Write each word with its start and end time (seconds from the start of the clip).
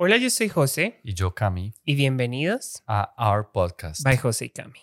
Hola, 0.00 0.16
yo 0.16 0.30
soy 0.30 0.48
José 0.48 1.00
Y 1.02 1.14
yo, 1.14 1.34
Cami, 1.34 1.74
y 1.84 1.96
bienvenidos 1.96 2.82
a 2.86 3.12
Our 3.18 3.50
Podcast. 3.50 4.02
by 4.04 4.16
José 4.16 4.44
y 4.44 4.50
Cami. 4.50 4.78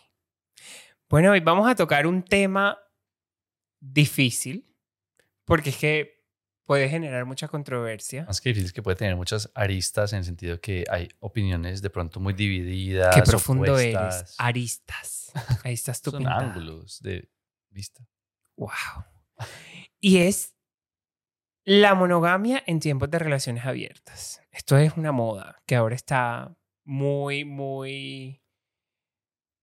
Bueno, 1.09 1.31
hoy 1.31 1.39
vamos 1.39 1.69
a 1.69 1.75
tocar 1.75 2.05
un 2.05 2.21
tema 2.23 2.77
difícil 3.79 4.69
porque 5.45 5.69
es 5.69 5.77
que 5.77 6.25
puede 6.65 6.89
generar 6.89 7.23
mucha 7.25 7.47
controversia. 7.47 8.25
Más 8.25 8.41
que 8.41 8.49
difícil, 8.49 8.73
que 8.73 8.81
puede 8.83 8.97
tener 8.97 9.15
muchas 9.15 9.49
aristas 9.55 10.11
en 10.11 10.19
el 10.19 10.25
sentido 10.25 10.59
que 10.59 10.83
hay 10.89 11.07
opiniones 11.19 11.81
de 11.81 11.89
pronto 11.89 12.19
muy 12.19 12.33
divididas. 12.33 13.15
Qué 13.15 13.21
profundo 13.21 13.77
eres. 13.77 13.95
opuestas. 13.95 14.35
Aristas. 14.37 15.31
Ahí 15.63 15.73
estás 15.75 16.01
tú 16.01 16.11
Son 16.11 16.19
pintada. 16.19 16.39
ángulos 16.41 16.99
de 17.01 17.29
vista. 17.69 18.05
Wow. 18.57 18.69
Y 20.01 20.17
es 20.17 20.54
la 21.65 21.95
monogamia 21.95 22.63
en 22.67 22.79
tiempos 22.79 23.09
de 23.09 23.17
relaciones 23.17 23.65
abiertas. 23.65 24.41
Esto 24.51 24.77
es 24.77 24.95
una 24.95 25.11
moda 25.11 25.63
que 25.65 25.75
ahora 25.75 25.95
está 25.95 26.55
muy, 26.83 27.43
muy, 27.43 28.43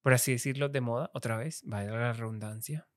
por 0.02 0.12
así 0.12 0.32
decirlo, 0.32 0.68
de 0.68 0.80
moda, 0.80 1.10
otra 1.14 1.36
vez, 1.36 1.62
vaya 1.64 1.92
la 1.92 2.12
redundancia. 2.12 2.88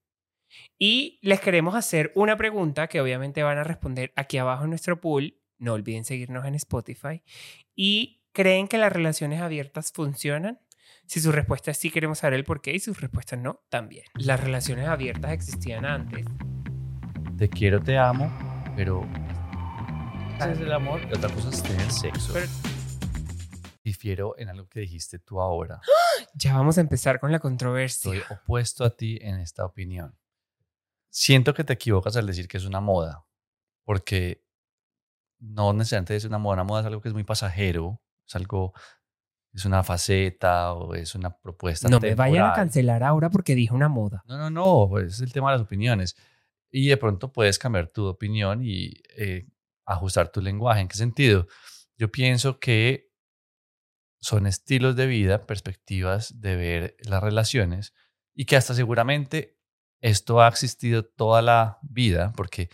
Y 0.80 1.20
les 1.22 1.40
queremos 1.40 1.76
hacer 1.76 2.12
una 2.16 2.36
pregunta 2.36 2.88
que 2.88 3.00
obviamente 3.00 3.44
van 3.44 3.60
a 3.60 3.64
responder 3.64 4.12
aquí 4.16 4.40
abajo 4.40 4.64
en 4.64 4.72
nuestro 4.72 5.00
pool. 5.00 5.40
No 5.60 5.74
olviden 5.74 6.04
seguirnos 6.04 6.46
en 6.46 6.56
Spotify. 6.56 7.22
¿Y 7.76 8.24
creen 8.32 8.68
que 8.68 8.78
las 8.80 8.92
relaciones 8.92 9.40
abiertas 9.40 9.92
funcionan? 9.92 10.60
Si 11.06 11.20
su 11.20 11.32
respuesta 11.32 11.72
es 11.72 11.78
sí, 11.78 11.92
queremos 11.92 12.20
saber 12.20 12.34
el 12.34 12.44
por 12.44 12.62
qué 12.62 12.74
y 12.74 12.80
sus 12.80 13.00
respuestas 13.00 13.38
no, 13.38 13.64
también. 13.70 14.06
Las 14.16 14.40
relaciones 14.40 14.88
abiertas 14.88 15.32
existían 15.32 15.86
antes. 15.86 16.26
Te 17.38 17.50
quiero, 17.50 17.82
te 17.82 17.98
amo, 17.98 18.32
pero. 18.76 19.08
Es 20.40 20.60
el 20.60 20.72
amor. 20.72 21.02
Y 21.10 21.16
otra 21.16 21.30
cosa 21.34 21.50
es 21.50 21.64
tener 21.64 21.92
sexo. 21.92 22.34
Pero 22.34 22.48
Difiero 23.84 24.36
en 24.40 24.50
algo 24.50 24.68
que 24.68 24.80
dijiste 24.80 25.20
tú 25.20 25.40
ahora. 25.40 25.80
ya 26.34 26.56
vamos 26.56 26.78
a 26.78 26.82
empezar 26.82 27.20
con 27.20 27.32
la 27.32 27.40
controversia. 27.40 28.14
Estoy 28.14 28.36
opuesto 28.36 28.84
a 28.84 28.90
ti 28.90 29.20
en 29.22 29.40
esta 29.40 29.64
opinión. 29.64 30.18
Siento 31.10 31.54
que 31.54 31.64
te 31.64 31.74
equivocas 31.74 32.18
al 32.18 32.26
decir 32.26 32.48
que 32.48 32.58
es 32.58 32.66
una 32.66 32.82
moda, 32.82 33.26
porque 33.84 34.44
no 35.40 35.72
necesariamente 35.72 36.16
es 36.16 36.26
una 36.26 36.40
moda. 36.40 36.56
Una 36.56 36.64
moda 36.64 36.82
es 36.82 36.88
algo 36.88 37.00
que 37.00 37.10
es 37.10 37.14
muy 37.14 37.24
pasajero, 37.24 38.02
es 38.28 38.36
algo, 38.36 38.74
es 39.54 39.66
una 39.66 39.84
faceta 39.84 40.74
o 40.74 40.96
es 40.96 41.14
una 41.14 41.38
propuesta. 41.38 41.88
No 41.88 42.00
me 42.00 42.16
vayan 42.16 42.38
a 42.38 42.48
temporal. 42.48 42.56
cancelar 42.56 43.04
ahora 43.04 43.30
porque 43.30 43.54
dije 43.54 43.74
una 43.74 43.88
moda. 43.88 44.24
No, 44.28 44.38
no, 44.38 44.50
no, 44.50 45.00
es 45.00 45.22
el 45.22 45.32
tema 45.32 45.52
de 45.52 45.60
las 45.60 45.66
opiniones. 45.66 46.18
Y 46.78 46.90
de 46.90 46.98
pronto 46.98 47.32
puedes 47.32 47.58
cambiar 47.58 47.88
tu 47.88 48.06
opinión 48.06 48.62
y 48.62 49.02
eh, 49.18 49.48
ajustar 49.86 50.30
tu 50.30 50.42
lenguaje. 50.42 50.82
¿En 50.82 50.90
qué 50.90 50.98
sentido? 50.98 51.48
Yo 51.98 52.12
pienso 52.12 52.60
que 52.60 53.14
son 54.20 54.46
estilos 54.46 54.98
de 54.98 55.08
vida, 55.08 55.46
perspectivas 55.46 56.42
de 56.42 56.58
ver 56.58 56.98
las 57.00 57.24
relaciones 57.24 57.94
y 58.34 58.44
que 58.44 58.58
hasta 58.58 58.74
seguramente 58.74 59.58
esto 60.02 60.42
ha 60.42 60.50
existido 60.50 61.06
toda 61.06 61.42
la 61.42 61.80
vida 61.82 62.34
porque 62.36 62.70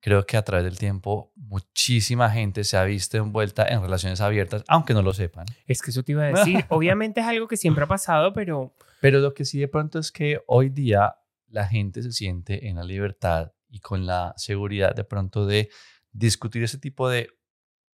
creo 0.00 0.26
que 0.26 0.36
a 0.36 0.42
través 0.42 0.66
del 0.66 0.76
tiempo 0.76 1.32
muchísima 1.34 2.28
gente 2.28 2.62
se 2.62 2.76
ha 2.76 2.84
visto 2.84 3.16
envuelta 3.16 3.66
en 3.66 3.80
relaciones 3.80 4.20
abiertas, 4.20 4.64
aunque 4.68 4.92
no 4.92 5.00
lo 5.00 5.14
sepan. 5.14 5.46
Es 5.66 5.80
que 5.80 5.92
eso 5.92 6.02
te 6.02 6.12
iba 6.12 6.24
a 6.24 6.26
decir. 6.32 6.66
Obviamente 6.68 7.20
es 7.20 7.26
algo 7.26 7.48
que 7.48 7.56
siempre 7.56 7.84
ha 7.84 7.88
pasado, 7.88 8.34
pero 8.34 8.74
Pero 9.00 9.20
lo 9.20 9.32
que 9.32 9.46
sí 9.46 9.58
de 9.58 9.68
pronto 9.68 9.98
es 9.98 10.12
que 10.12 10.42
hoy 10.46 10.68
día 10.68 11.16
la 11.48 11.66
gente 11.66 12.02
se 12.02 12.12
siente 12.12 12.68
en 12.68 12.76
la 12.76 12.84
libertad 12.84 13.52
y 13.68 13.80
con 13.80 14.06
la 14.06 14.34
seguridad 14.36 14.94
de 14.94 15.04
pronto 15.04 15.46
de 15.46 15.70
discutir 16.12 16.62
ese 16.62 16.78
tipo 16.78 17.08
de 17.08 17.30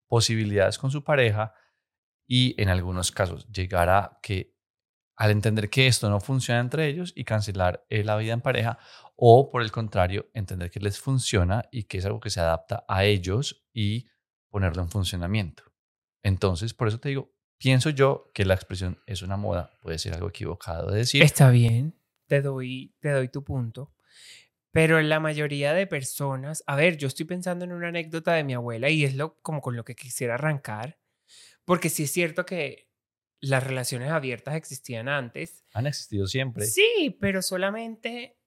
posibilidades 0.09 0.79
con 0.79 0.91
su 0.91 1.05
pareja 1.05 1.53
y 2.27 2.61
en 2.61 2.69
algunos 2.69 3.13
casos 3.13 3.47
llegar 3.49 3.89
a 3.89 4.19
que 4.23 4.57
al 5.17 5.31
entender 5.31 5.71
que 5.71 5.87
esto 5.87 6.11
no 6.11 6.21
funciona 6.21 6.61
entre 6.61 6.87
ellos 6.89 7.13
y 7.17 7.25
cancelar 7.25 7.85
eh, 7.89 8.05
la 8.05 8.17
vida 8.17 8.35
en 8.35 8.43
pareja 8.43 8.79
o 9.17 9.51
por 9.51 9.63
el 9.63 9.73
contrario 9.73 10.31
entender 10.35 10.71
que 10.71 10.81
les 10.81 11.01
funciona 11.01 11.65
y 11.71 11.85
que 11.85 11.99
es 11.99 12.05
algo 12.05 12.21
que 12.21 12.31
se 12.31 12.41
adapta 12.41 12.85
a 12.87 13.05
ellos 13.05 13.67
y 13.73 14.07
ponerlo 14.51 14.83
en 14.83 14.91
funcionamiento. 14.91 15.65
Entonces, 16.23 16.75
por 16.75 16.89
eso 16.89 17.01
te 17.01 17.09
digo, 17.09 17.33
pienso 17.59 17.91
yo 17.91 18.31
que 18.35 18.45
la 18.45 18.55
expresión 18.55 19.01
es 19.07 19.23
una 19.23 19.37
moda, 19.37 19.71
puede 19.81 19.99
ser 19.99 20.15
algo 20.15 20.29
equivocado 20.29 20.91
de 20.91 20.99
decir, 20.99 21.23
está 21.23 21.51
bien. 21.51 21.99
Te 22.27 22.43
doy, 22.43 22.95
te 23.01 23.11
doy 23.11 23.29
tu 23.29 23.45
punto. 23.45 23.93
Pero 24.73 25.01
la 25.01 25.21
mayoría 25.21 25.73
de 25.73 25.87
personas, 25.87 26.63
a 26.67 26.77
ver, 26.77 26.97
yo 26.99 27.09
estoy 27.09 27.25
pensando 27.25 27.65
en 27.65 27.73
una 27.73 27.89
anécdota 27.89 28.35
de 28.35 28.45
mi 28.45 28.53
abuela 28.55 28.91
y 28.91 29.05
es 29.05 29.15
lo 29.15 29.41
como 29.41 29.61
con 29.63 29.75
lo 29.77 29.85
que 29.85 29.95
quisiera 29.95 30.35
arrancar, 30.35 30.99
porque 31.65 31.89
sí 31.89 32.03
es 32.05 32.11
cierto 32.11 32.45
que 32.45 32.91
las 33.41 33.65
relaciones 33.65 34.11
abiertas 34.11 34.55
existían 34.55 35.09
antes. 35.09 35.65
han 35.73 35.87
existido 35.87 36.27
siempre. 36.27 36.67
Sí, 36.67 37.17
pero 37.21 37.41
solamente 37.43 38.39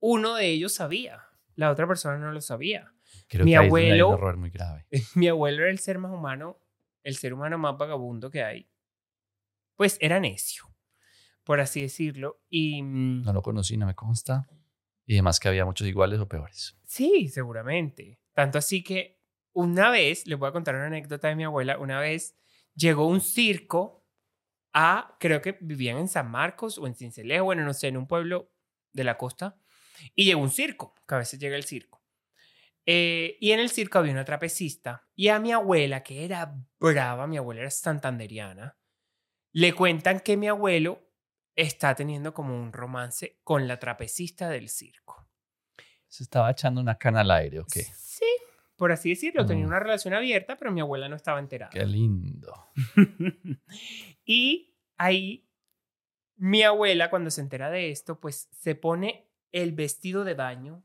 uno 0.00 0.34
de 0.34 0.46
ellos 0.48 0.74
sabía, 0.74 1.24
la 1.54 1.70
otra 1.70 1.86
persona 1.86 2.18
no 2.18 2.30
lo 2.32 2.40
sabía. 2.40 2.92
Creo 3.28 3.44
mi 3.44 3.52
que 3.52 3.56
donde 3.56 3.64
hay 3.64 3.68
abuelo- 3.98 4.08
un 4.08 4.14
error 4.14 4.36
muy 4.36 4.50
grave. 4.50 4.86
mi 5.14 5.28
abuelo 5.28 5.62
era 5.62 5.70
el 5.70 5.78
ser 5.78 5.98
más 5.98 6.12
humano, 6.12 6.60
el 7.02 7.16
ser 7.16 7.32
humano 7.32 7.58
más 7.58 7.76
vagabundo 7.76 8.30
que 8.30 8.42
hay. 8.44 8.70
Pues 9.76 9.98
era 10.00 10.20
necio, 10.20 10.64
por 11.46 11.60
así 11.60 11.80
decirlo. 11.80 12.42
Y 12.50 12.82
mm, 12.82 13.22
No 13.22 13.32
lo 13.32 13.40
conocí, 13.40 13.76
no 13.76 13.86
me 13.86 13.94
consta. 13.94 14.48
Y 15.06 15.14
además 15.14 15.38
que 15.38 15.46
había 15.46 15.64
muchos 15.64 15.86
iguales 15.86 16.18
o 16.18 16.28
peores. 16.28 16.76
sí, 16.84 17.28
seguramente. 17.28 18.18
Tanto 18.34 18.58
así 18.58 18.82
que 18.82 19.22
una 19.52 19.88
vez, 19.88 20.26
les 20.26 20.38
voy 20.38 20.48
a 20.48 20.52
contar 20.52 20.74
una 20.74 20.86
anécdota 20.86 21.28
de 21.28 21.36
mi 21.36 21.44
abuela, 21.44 21.78
una 21.78 22.00
vez 22.00 22.36
llegó 22.74 23.06
un 23.06 23.20
circo 23.20 24.04
a, 24.74 25.16
creo 25.20 25.40
que 25.40 25.56
vivían 25.60 25.96
en 25.96 26.08
San 26.08 26.30
Marcos 26.30 26.76
o 26.76 26.86
en 26.86 26.94
Cincelejo, 26.94 27.44
bueno, 27.44 27.64
no 27.64 27.72
sé, 27.72 27.88
en 27.88 27.96
un 27.96 28.06
pueblo 28.06 28.52
de 28.92 29.04
la 29.04 29.16
costa. 29.16 29.56
Y 30.14 30.24
llegó 30.24 30.42
un 30.42 30.50
circo, 30.50 30.94
que 31.08 31.14
a 31.14 31.18
veces 31.18 31.38
llega 31.38 31.56
el 31.56 31.64
circo. 31.64 32.02
Eh, 32.84 33.38
y 33.40 33.52
en 33.52 33.60
el 33.60 33.70
circo 33.70 33.98
había 33.98 34.12
una 34.12 34.24
trapecista. 34.24 35.08
Y 35.14 35.28
a 35.28 35.38
mi 35.38 35.52
abuela, 35.52 36.02
que 36.02 36.24
era 36.24 36.54
brava, 36.78 37.26
mi 37.26 37.38
abuela 37.38 37.62
era 37.62 37.70
santanderiana, 37.70 38.76
le 39.52 39.72
cuentan 39.72 40.20
que 40.20 40.36
mi 40.36 40.48
abuelo 40.48 41.05
está 41.56 41.94
teniendo 41.94 42.32
como 42.34 42.54
un 42.54 42.72
romance 42.72 43.40
con 43.42 43.66
la 43.66 43.78
trapecista 43.78 44.48
del 44.48 44.68
circo. 44.68 45.26
Se 46.06 46.22
estaba 46.22 46.50
echando 46.50 46.80
una 46.80 46.96
cana 46.98 47.22
al 47.22 47.30
aire, 47.32 47.60
¿ok? 47.60 47.72
Sí, 47.94 48.24
por 48.76 48.92
así 48.92 49.08
decirlo. 49.10 49.44
Tenía 49.46 49.64
Mm. 49.64 49.68
una 49.68 49.80
relación 49.80 50.14
abierta, 50.14 50.56
pero 50.56 50.70
mi 50.70 50.80
abuela 50.80 51.08
no 51.08 51.16
estaba 51.16 51.40
enterada. 51.40 51.70
Qué 51.70 51.84
lindo. 51.84 52.54
y 54.24 54.74
ahí 54.96 55.48
mi 56.36 56.62
abuela, 56.62 57.08
cuando 57.10 57.30
se 57.30 57.40
entera 57.40 57.70
de 57.70 57.90
esto, 57.90 58.20
pues 58.20 58.48
se 58.52 58.74
pone 58.74 59.30
el 59.52 59.72
vestido 59.72 60.22
de 60.24 60.34
baño, 60.34 60.84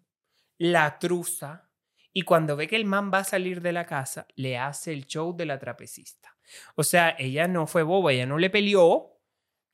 la 0.57 0.97
truza, 0.99 1.69
y 2.13 2.21
cuando 2.23 2.55
ve 2.55 2.67
que 2.67 2.75
el 2.77 2.85
man 2.85 3.11
va 3.13 3.19
a 3.19 3.23
salir 3.25 3.61
de 3.61 3.71
la 3.73 3.85
casa, 3.85 4.27
le 4.35 4.57
hace 4.57 4.93
el 4.93 5.05
show 5.07 5.35
de 5.35 5.45
la 5.45 5.59
trapecista. 5.59 6.37
O 6.75 6.83
sea, 6.83 7.15
ella 7.19 7.47
no 7.47 7.67
fue 7.67 7.83
boba, 7.83 8.11
ella 8.13 8.25
no 8.25 8.37
le 8.37 8.49
peleó, 8.49 9.20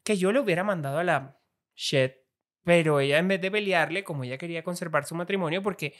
que 0.08 0.16
yo 0.16 0.32
le 0.32 0.40
hubiera 0.40 0.64
mandado 0.64 1.00
a 1.00 1.04
la 1.04 1.38
shit, 1.76 2.14
pero 2.64 3.02
ella 3.02 3.18
en 3.18 3.28
vez 3.28 3.42
de 3.42 3.52
pelearle, 3.52 4.06
como 4.06 4.24
ella 4.24 4.38
quería 4.38 4.64
conservar 4.64 5.04
su 5.04 5.16
matrimonio, 5.16 5.62
porque 5.62 5.96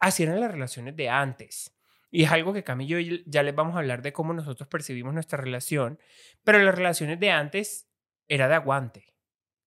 así 0.00 0.24
eran 0.24 0.38
las 0.38 0.52
relaciones 0.52 0.94
de 0.96 1.08
antes. 1.08 1.74
Y 2.10 2.24
es 2.24 2.30
algo 2.30 2.52
que 2.52 2.62
Cami 2.62 2.84
y 2.84 2.88
yo 2.88 3.22
ya 3.24 3.42
les 3.42 3.54
vamos 3.54 3.74
a 3.74 3.78
hablar 3.78 4.02
de 4.02 4.12
cómo 4.12 4.34
nosotros 4.34 4.68
percibimos 4.68 5.14
nuestra 5.14 5.38
relación, 5.38 5.98
pero 6.44 6.58
las 6.58 6.74
relaciones 6.74 7.18
de 7.20 7.30
antes 7.30 7.88
era 8.26 8.48
de 8.48 8.56
aguante. 8.56 9.14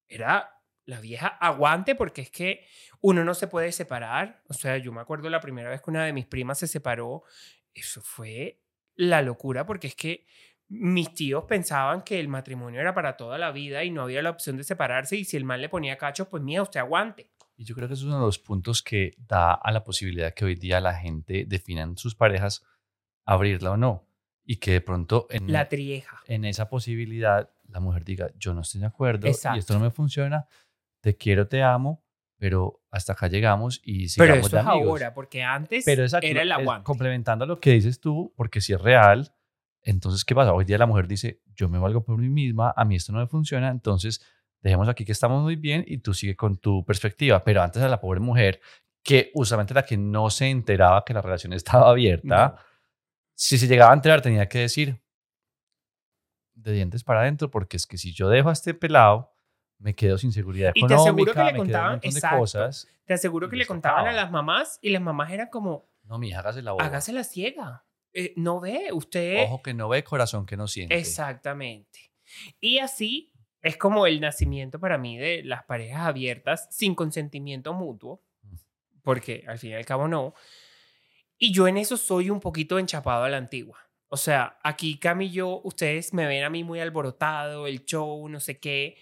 Era 0.07 0.61
la 0.85 1.01
vieja 1.01 1.25
aguante 1.27 1.95
porque 1.95 2.21
es 2.21 2.29
que 2.29 2.67
uno 2.99 3.23
no 3.23 3.33
se 3.33 3.47
puede 3.47 3.71
separar. 3.71 4.43
O 4.47 4.53
sea, 4.53 4.77
yo 4.77 4.91
me 4.91 5.01
acuerdo 5.01 5.27
la 5.31 5.41
primera 5.41 5.71
vez 5.71 5.81
que 5.81 5.89
una 5.89 6.05
de 6.05 6.13
mis 6.13 6.27
primas 6.27 6.59
se 6.59 6.67
separó. 6.67 7.23
Eso 7.73 8.03
fue 8.03 8.61
la 8.93 9.23
locura 9.23 9.65
porque 9.65 9.87
es 9.87 9.95
que 9.95 10.27
mis 10.73 11.13
tíos 11.13 11.43
pensaban 11.43 12.01
que 12.01 12.17
el 12.17 12.29
matrimonio 12.29 12.79
era 12.79 12.93
para 12.93 13.17
toda 13.17 13.37
la 13.37 13.51
vida 13.51 13.83
y 13.83 13.91
no 13.91 14.03
había 14.03 14.21
la 14.21 14.29
opción 14.29 14.55
de 14.55 14.63
separarse 14.63 15.17
y 15.17 15.25
si 15.25 15.35
el 15.35 15.43
mal 15.43 15.59
le 15.59 15.67
ponía 15.67 15.97
cachos, 15.97 16.29
pues 16.29 16.41
mía, 16.41 16.61
usted 16.61 16.79
aguante. 16.79 17.29
Y 17.57 17.65
yo 17.65 17.75
creo 17.75 17.89
que 17.89 17.95
eso 17.95 18.03
es 18.03 18.07
uno 18.07 18.19
de 18.19 18.25
los 18.25 18.39
puntos 18.39 18.81
que 18.81 19.13
da 19.17 19.53
a 19.53 19.71
la 19.71 19.83
posibilidad 19.83 20.33
que 20.33 20.45
hoy 20.45 20.55
día 20.55 20.79
la 20.79 20.93
gente 20.95 21.43
defina 21.45 21.81
en 21.81 21.97
sus 21.97 22.15
parejas 22.15 22.63
abrirla 23.25 23.71
o 23.71 23.77
no. 23.77 24.07
Y 24.45 24.55
que 24.57 24.71
de 24.71 24.81
pronto 24.81 25.27
en, 25.29 25.51
La 25.51 25.67
trieja. 25.67 26.21
en 26.25 26.45
esa 26.45 26.69
posibilidad 26.69 27.49
la 27.67 27.79
mujer 27.81 28.05
diga, 28.05 28.31
yo 28.37 28.53
no 28.53 28.61
estoy 28.61 28.79
de 28.81 28.87
acuerdo 28.87 29.27
y 29.27 29.57
esto 29.57 29.73
no 29.73 29.81
me 29.81 29.91
funciona, 29.91 30.47
te 31.01 31.17
quiero, 31.17 31.47
te 31.47 31.61
amo, 31.63 32.03
pero 32.37 32.81
hasta 32.89 33.13
acá 33.13 33.27
llegamos 33.27 33.81
y 33.83 34.07
Pero 34.15 34.35
sigamos 34.35 34.47
eso 34.47 34.55
de 34.55 34.61
es 34.61 34.67
ahora, 34.67 35.13
porque 35.13 35.43
antes 35.43 35.83
Pero 35.85 36.05
era 36.05 36.41
el 36.41 36.51
es 36.51 36.57
aguante. 36.57 36.85
complementando 36.85 37.45
lo 37.45 37.59
que 37.59 37.71
dices 37.71 37.99
tú, 37.99 38.33
porque 38.35 38.61
si 38.61 38.73
es 38.73 38.81
real, 38.81 39.33
entonces, 39.83 40.23
¿qué 40.25 40.35
pasa? 40.35 40.53
Hoy 40.53 40.65
día 40.65 40.77
la 40.77 40.85
mujer 40.85 41.07
dice, 41.07 41.41
yo 41.55 41.67
me 41.69 41.79
valgo 41.79 42.03
por 42.03 42.17
mí 42.17 42.29
misma, 42.29 42.73
a 42.75 42.85
mí 42.85 42.95
esto 42.95 43.11
no 43.11 43.19
me 43.19 43.27
funciona, 43.27 43.69
entonces 43.69 44.21
dejemos 44.61 44.87
aquí 44.89 45.05
que 45.05 45.11
estamos 45.11 45.41
muy 45.41 45.55
bien 45.55 45.83
y 45.87 45.97
tú 45.99 46.13
sigue 46.13 46.35
con 46.35 46.57
tu 46.57 46.85
perspectiva. 46.85 47.43
Pero 47.43 47.61
antes 47.63 47.81
a 47.81 47.87
la 47.87 47.99
pobre 47.99 48.19
mujer, 48.19 48.61
que 49.03 49.31
usualmente 49.33 49.73
la 49.73 49.83
que 49.83 49.97
no 49.97 50.29
se 50.29 50.49
enteraba 50.49 51.03
que 51.03 51.13
la 51.13 51.21
relación 51.21 51.53
estaba 51.53 51.89
abierta, 51.89 52.49
No. 52.49 52.55
si 53.33 53.57
se 53.57 53.67
llegaba 53.67 53.91
a 53.91 53.95
enterar 53.95 54.21
tenía 54.21 54.47
que 54.47 54.59
decir 54.59 55.01
de 56.53 56.73
dientes 56.73 57.03
para 57.03 57.21
adentro, 57.21 57.49
porque 57.49 57.77
es 57.77 57.87
que 57.87 57.97
si 57.97 58.13
yo 58.13 58.29
dejo 58.29 58.49
a 58.49 58.53
este 58.53 58.73
pelado, 58.73 59.31
me 59.79 59.95
quedo 59.95 60.19
sin 60.19 60.31
seguridad 60.31 60.73
Y 60.75 60.85
te 60.85 60.93
aseguro 60.93 61.33
que 61.33 61.43
le 61.43 61.55
contaban- 61.55 61.99
de 62.01 62.07
exacto. 62.07 62.37
cosas. 62.37 62.87
Te 63.05 63.13
aseguro 63.15 63.49
que 63.49 63.55
le 63.55 63.65
contaban 63.65 64.05
a 64.07 64.11
las 64.11 64.29
mamás 64.29 64.77
y 64.81 64.91
las 64.91 65.01
mamás 65.01 65.31
eran 65.31 65.47
como, 65.47 65.89
No, 66.03 66.19
mi 66.19 66.27
hija, 66.29 66.39
hágase 66.39 66.61
la 66.61 66.73
boba. 66.73 66.85
hágase 66.85 67.13
la 67.13 67.23
ciega. 67.23 67.83
Eh, 68.13 68.33
no 68.35 68.59
ve, 68.59 68.89
usted... 68.91 69.43
Ojo 69.45 69.61
que 69.61 69.73
no 69.73 69.87
ve, 69.89 70.03
corazón 70.03 70.45
que 70.45 70.57
no 70.57 70.67
siente. 70.67 70.97
Exactamente. 70.97 72.11
Y 72.59 72.79
así 72.79 73.31
es 73.61 73.77
como 73.77 74.07
el 74.07 74.19
nacimiento 74.19 74.79
para 74.79 74.97
mí 74.97 75.17
de 75.17 75.43
las 75.43 75.63
parejas 75.63 76.07
abiertas 76.07 76.67
sin 76.71 76.95
consentimiento 76.95 77.73
mutuo, 77.73 78.23
Mm. 78.43 78.55
porque 79.03 79.43
al 79.47 79.59
fin 79.59 79.71
y 79.71 79.73
al 79.75 79.85
cabo 79.85 80.07
no. 80.07 80.33
Y 81.37 81.53
yo 81.53 81.67
en 81.67 81.77
eso 81.77 81.95
soy 81.97 82.29
un 82.29 82.39
poquito 82.39 82.79
enchapado 82.79 83.23
a 83.23 83.29
la 83.29 83.37
antigua. 83.37 83.77
O 84.09 84.17
sea, 84.17 84.59
aquí 84.63 84.97
Cami 84.99 85.27
y 85.27 85.31
yo, 85.31 85.61
ustedes 85.63 86.13
me 86.13 86.25
ven 86.27 86.43
a 86.43 86.49
mí 86.49 86.63
muy 86.63 86.79
alborotado, 86.79 87.65
el 87.67 87.85
show, 87.85 88.27
no 88.27 88.39
sé 88.39 88.59
qué. 88.59 88.97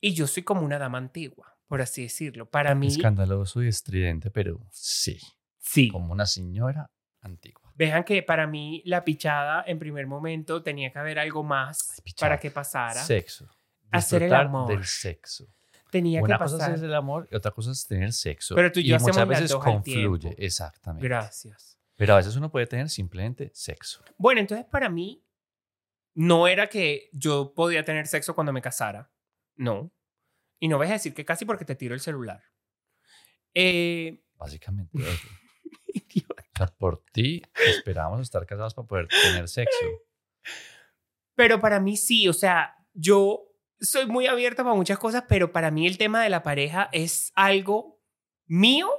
Y 0.00 0.14
yo 0.14 0.26
soy 0.26 0.42
como 0.42 0.62
una 0.62 0.78
dama 0.78 0.98
antigua, 0.98 1.56
por 1.68 1.80
así 1.80 2.02
decirlo. 2.02 2.50
Para 2.50 2.74
mí, 2.74 2.88
Escandaloso 2.88 3.62
y 3.62 3.68
estridente, 3.68 4.30
pero 4.30 4.66
sí, 4.72 5.18
sí. 5.58 5.88
como 5.88 6.12
una 6.12 6.26
señora 6.26 6.90
antigua. 7.20 7.65
Vean 7.76 8.04
que 8.04 8.22
para 8.22 8.46
mí 8.46 8.82
la 8.86 9.04
pichada 9.04 9.62
en 9.66 9.78
primer 9.78 10.06
momento 10.06 10.62
tenía 10.62 10.90
que 10.90 10.98
haber 10.98 11.18
algo 11.18 11.44
más 11.44 12.00
Pichada. 12.02 12.30
para 12.30 12.40
que 12.40 12.50
pasara. 12.50 13.02
Sexo. 13.04 13.48
Hacer 13.90 14.22
el 14.24 14.34
amor. 14.34 14.68
del 14.68 14.84
sexo. 14.84 15.46
Tenía 15.90 16.22
Una 16.22 16.36
que 16.36 16.44
cosa 16.44 16.58
pasar. 16.58 16.74
es 16.74 16.82
el 16.82 16.94
amor 16.94 17.28
y 17.30 17.36
otra 17.36 17.50
cosa 17.50 17.70
es 17.72 17.86
tener 17.86 18.12
sexo. 18.12 18.54
Pero 18.54 18.72
tú 18.72 18.80
y 18.80 18.84
yo 18.88 18.96
hacemos 18.96 19.16
muchas 19.16 19.28
veces 19.28 19.54
confluye, 19.54 20.34
exactamente. 20.38 21.06
Gracias. 21.06 21.78
Pero 21.96 22.14
a 22.14 22.16
veces 22.16 22.34
uno 22.36 22.50
puede 22.50 22.66
tener 22.66 22.88
simplemente 22.88 23.50
sexo. 23.54 24.02
Bueno, 24.16 24.40
entonces 24.40 24.66
para 24.66 24.88
mí 24.88 25.22
no 26.14 26.48
era 26.48 26.68
que 26.68 27.10
yo 27.12 27.52
podía 27.54 27.84
tener 27.84 28.06
sexo 28.06 28.34
cuando 28.34 28.52
me 28.52 28.62
casara. 28.62 29.10
No. 29.54 29.92
Y 30.58 30.68
no 30.68 30.78
vas 30.78 30.88
a 30.88 30.94
decir 30.94 31.14
que 31.14 31.24
casi 31.26 31.44
porque 31.44 31.66
te 31.66 31.74
tiro 31.74 31.94
el 31.94 32.00
celular. 32.00 32.42
Eh, 33.54 34.24
Básicamente. 34.34 34.98
por 36.78 37.02
ti 37.12 37.42
esperábamos 37.66 38.20
estar 38.20 38.46
casados 38.46 38.74
para 38.74 38.88
poder 38.88 39.08
tener 39.08 39.48
sexo. 39.48 39.86
pero 41.34 41.60
para 41.60 41.80
mí 41.80 41.96
sí, 41.96 42.28
o 42.28 42.32
sea, 42.32 42.76
yo 42.94 43.52
soy 43.80 44.06
muy 44.06 44.26
abierta 44.26 44.64
para 44.64 44.74
muchas 44.74 44.98
cosas, 44.98 45.24
pero 45.28 45.52
para 45.52 45.70
mí 45.70 45.86
el 45.86 45.98
tema 45.98 46.22
de 46.22 46.30
la 46.30 46.42
pareja 46.42 46.88
es 46.92 47.32
algo 47.34 48.00
mío 48.46 48.90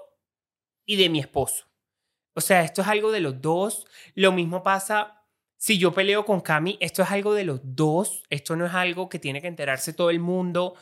y 0.86 0.98
de 0.98 1.10
mi 1.10 1.20
esposo. 1.20 1.66
O 2.34 2.42
sea, 2.42 2.62
esto 2.62 2.82
es 2.84 2.88
algo 2.88 3.12
de 3.12 3.20
los 3.20 3.42
dos. 3.42 3.88
Lo 4.14 4.32
mismo 4.32 4.62
pasa 4.62 5.24
si 5.58 5.80
yo 5.80 5.92
peleo 5.92 6.24
con 6.24 6.42
Cami, 6.42 6.78
esto 6.80 7.02
es 7.02 7.10
algo 7.10 7.34
de 7.34 7.44
los 7.44 7.60
dos. 7.64 8.24
Esto 8.30 8.56
no 8.56 8.68
es 8.68 8.74
algo 8.74 9.10
que 9.10 9.20
tiene 9.20 9.42
que 9.42 9.48
enterarse 9.48 9.94
todo 9.94 10.12
el 10.12 10.20
mundo, 10.20 10.76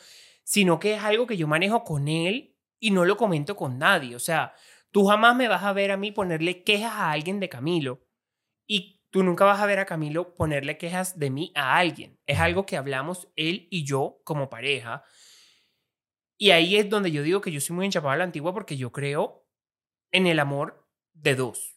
sino 0.44 0.78
que 0.78 0.94
es 0.94 1.02
algo 1.02 1.26
que 1.26 1.38
yo 1.38 1.48
manejo 1.48 1.82
con 1.82 2.08
él 2.08 2.54
y 2.78 2.90
no 2.90 3.06
lo 3.06 3.16
comento 3.16 3.56
con 3.56 3.78
nadie. 3.78 4.14
O 4.14 4.18
sea, 4.18 4.54
tú 4.96 5.04
jamás 5.04 5.36
me 5.36 5.46
vas 5.46 5.62
a 5.62 5.74
ver 5.74 5.90
a 5.90 5.98
mí 5.98 6.10
ponerle 6.10 6.64
quejas 6.64 6.92
a 6.92 7.10
alguien 7.10 7.38
de 7.38 7.50
Camilo 7.50 8.00
y 8.66 9.02
tú 9.10 9.22
nunca 9.22 9.44
vas 9.44 9.60
a 9.60 9.66
ver 9.66 9.78
a 9.78 9.84
Camilo 9.84 10.34
ponerle 10.34 10.78
quejas 10.78 11.18
de 11.18 11.28
mí 11.28 11.52
a 11.54 11.76
alguien. 11.76 12.18
Es 12.24 12.38
algo 12.38 12.64
que 12.64 12.78
hablamos 12.78 13.28
él 13.36 13.68
y 13.70 13.84
yo 13.84 14.22
como 14.24 14.48
pareja. 14.48 15.04
Y 16.38 16.52
ahí 16.52 16.76
es 16.76 16.88
donde 16.88 17.10
yo 17.10 17.22
digo 17.22 17.42
que 17.42 17.52
yo 17.52 17.60
soy 17.60 17.76
muy 17.76 17.84
enchapado 17.84 18.12
a 18.12 18.16
la 18.16 18.24
antigua 18.24 18.54
porque 18.54 18.78
yo 18.78 18.90
creo 18.90 19.46
en 20.12 20.26
el 20.26 20.38
amor 20.38 20.88
de 21.12 21.34
dos. 21.34 21.76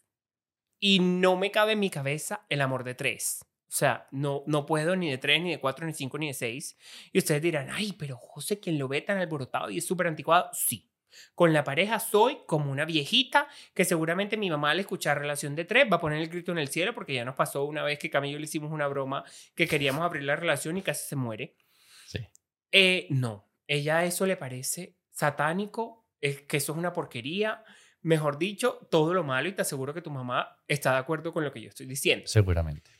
Y 0.80 1.00
no 1.00 1.36
me 1.36 1.50
cabe 1.50 1.72
en 1.72 1.80
mi 1.80 1.90
cabeza 1.90 2.46
el 2.48 2.62
amor 2.62 2.84
de 2.84 2.94
tres. 2.94 3.42
O 3.68 3.72
sea, 3.72 4.08
no, 4.12 4.44
no 4.46 4.64
puedo 4.64 4.96
ni 4.96 5.10
de 5.10 5.18
tres, 5.18 5.42
ni 5.42 5.50
de 5.50 5.60
cuatro, 5.60 5.84
ni 5.84 5.92
de 5.92 5.98
cinco, 5.98 6.16
ni 6.16 6.28
de 6.28 6.32
seis. 6.32 6.74
Y 7.12 7.18
ustedes 7.18 7.42
dirán, 7.42 7.68
ay, 7.70 7.92
pero 7.98 8.16
José, 8.16 8.60
quien 8.60 8.78
lo 8.78 8.88
ve 8.88 9.02
tan 9.02 9.18
alborotado 9.18 9.68
y 9.68 9.76
es 9.76 9.86
súper 9.86 10.06
anticuado. 10.06 10.48
Sí. 10.54 10.89
Con 11.34 11.52
la 11.52 11.64
pareja 11.64 11.98
soy 12.00 12.38
como 12.46 12.70
una 12.70 12.84
viejita 12.84 13.48
que 13.74 13.84
seguramente 13.84 14.36
mi 14.36 14.50
mamá 14.50 14.70
al 14.70 14.80
escuchar 14.80 15.18
relación 15.18 15.54
de 15.54 15.64
tres 15.64 15.86
va 15.90 15.96
a 15.96 16.00
poner 16.00 16.20
el 16.20 16.28
grito 16.28 16.52
en 16.52 16.58
el 16.58 16.68
cielo 16.68 16.94
porque 16.94 17.14
ya 17.14 17.24
nos 17.24 17.34
pasó 17.34 17.64
una 17.64 17.82
vez 17.82 17.98
que 17.98 18.10
Camilo 18.10 18.38
le 18.38 18.44
hicimos 18.44 18.70
una 18.72 18.86
broma 18.86 19.24
que 19.54 19.66
queríamos 19.66 20.02
abrir 20.02 20.24
la 20.24 20.36
relación 20.36 20.76
y 20.76 20.82
casi 20.82 21.08
se 21.08 21.16
muere. 21.16 21.56
Sí. 22.06 22.26
Eh, 22.72 23.06
no, 23.10 23.50
ella 23.66 23.98
a 23.98 24.04
eso 24.04 24.26
le 24.26 24.36
parece 24.36 24.96
satánico, 25.10 26.08
es 26.20 26.42
que 26.42 26.56
eso 26.56 26.72
es 26.72 26.78
una 26.78 26.92
porquería. 26.92 27.64
Mejor 28.02 28.38
dicho, 28.38 28.86
todo 28.90 29.12
lo 29.12 29.24
malo 29.24 29.48
y 29.48 29.52
te 29.52 29.62
aseguro 29.62 29.92
que 29.92 30.02
tu 30.02 30.10
mamá 30.10 30.58
está 30.66 30.92
de 30.92 30.98
acuerdo 30.98 31.32
con 31.32 31.44
lo 31.44 31.52
que 31.52 31.60
yo 31.60 31.68
estoy 31.68 31.86
diciendo. 31.86 32.26
Seguramente. 32.26 32.90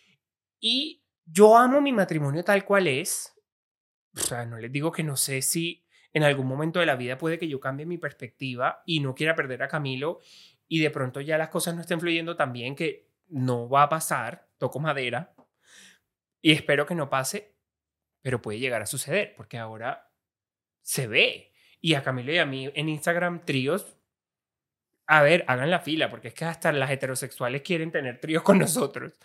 Y 0.60 1.02
yo 1.24 1.56
amo 1.56 1.80
mi 1.80 1.92
matrimonio 1.92 2.44
tal 2.44 2.64
cual 2.64 2.86
es. 2.86 3.32
O 4.14 4.20
sea, 4.20 4.44
no 4.44 4.58
les 4.58 4.70
digo 4.70 4.92
que 4.92 5.02
no 5.02 5.16
sé 5.16 5.40
si 5.40 5.86
en 6.12 6.22
algún 6.22 6.46
momento 6.46 6.80
de 6.80 6.86
la 6.86 6.96
vida 6.96 7.18
puede 7.18 7.38
que 7.38 7.48
yo 7.48 7.60
cambie 7.60 7.86
mi 7.86 7.98
perspectiva 7.98 8.82
y 8.84 9.00
no 9.00 9.14
quiera 9.14 9.34
perder 9.34 9.62
a 9.62 9.68
Camilo 9.68 10.20
y 10.68 10.80
de 10.80 10.90
pronto 10.90 11.20
ya 11.20 11.38
las 11.38 11.48
cosas 11.48 11.74
no 11.74 11.80
estén 11.80 12.00
fluyendo 12.00 12.36
tan 12.36 12.52
bien 12.52 12.74
que 12.74 13.08
no 13.28 13.68
va 13.68 13.84
a 13.84 13.88
pasar, 13.88 14.48
toco 14.58 14.80
madera 14.80 15.34
y 16.42 16.52
espero 16.52 16.86
que 16.86 16.94
no 16.94 17.10
pase, 17.10 17.54
pero 18.22 18.42
puede 18.42 18.58
llegar 18.58 18.82
a 18.82 18.86
suceder 18.86 19.34
porque 19.36 19.58
ahora 19.58 20.12
se 20.82 21.06
ve. 21.06 21.52
Y 21.80 21.94
a 21.94 22.02
Camilo 22.02 22.32
y 22.32 22.38
a 22.38 22.46
mí 22.46 22.70
en 22.74 22.88
Instagram 22.88 23.44
tríos, 23.44 23.96
a 25.06 25.22
ver, 25.22 25.44
hagan 25.48 25.70
la 25.70 25.80
fila 25.80 26.10
porque 26.10 26.28
es 26.28 26.34
que 26.34 26.44
hasta 26.44 26.72
las 26.72 26.90
heterosexuales 26.90 27.62
quieren 27.62 27.90
tener 27.90 28.20
tríos 28.20 28.42
con 28.42 28.58
nosotros. 28.58 29.18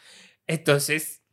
Entonces, 0.47 1.24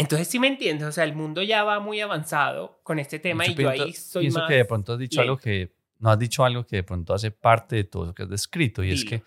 entonces 0.00 0.28
sí 0.28 0.38
me 0.38 0.48
entiendes, 0.48 0.86
o 0.88 0.92
sea, 0.92 1.04
el 1.04 1.14
mundo 1.14 1.42
ya 1.42 1.64
va 1.64 1.80
muy 1.80 2.00
avanzado 2.00 2.80
con 2.82 2.98
este 2.98 3.18
tema 3.18 3.44
y 3.46 3.50
yo 3.50 3.56
pienso- 3.56 3.84
ahí 3.84 3.92
soy 3.92 4.22
pienso 4.24 4.38
más... 4.40 4.48
que 4.48 4.54
de 4.56 4.64
pronto 4.64 4.92
has 4.94 4.98
dicho 4.98 5.20
algo 5.20 5.34
lento. 5.34 5.42
que 5.44 5.74
no 5.98 6.10
has 6.10 6.18
dicho 6.18 6.44
algo 6.44 6.64
que 6.66 6.76
de 6.76 6.82
pronto 6.84 7.12
hace 7.14 7.30
parte 7.30 7.76
de 7.76 7.84
todo 7.84 8.06
lo 8.06 8.14
que 8.14 8.22
has 8.22 8.28
descrito 8.28 8.84
y 8.84 8.92
es 8.92 9.00
Dilo. 9.04 9.10
que 9.10 9.22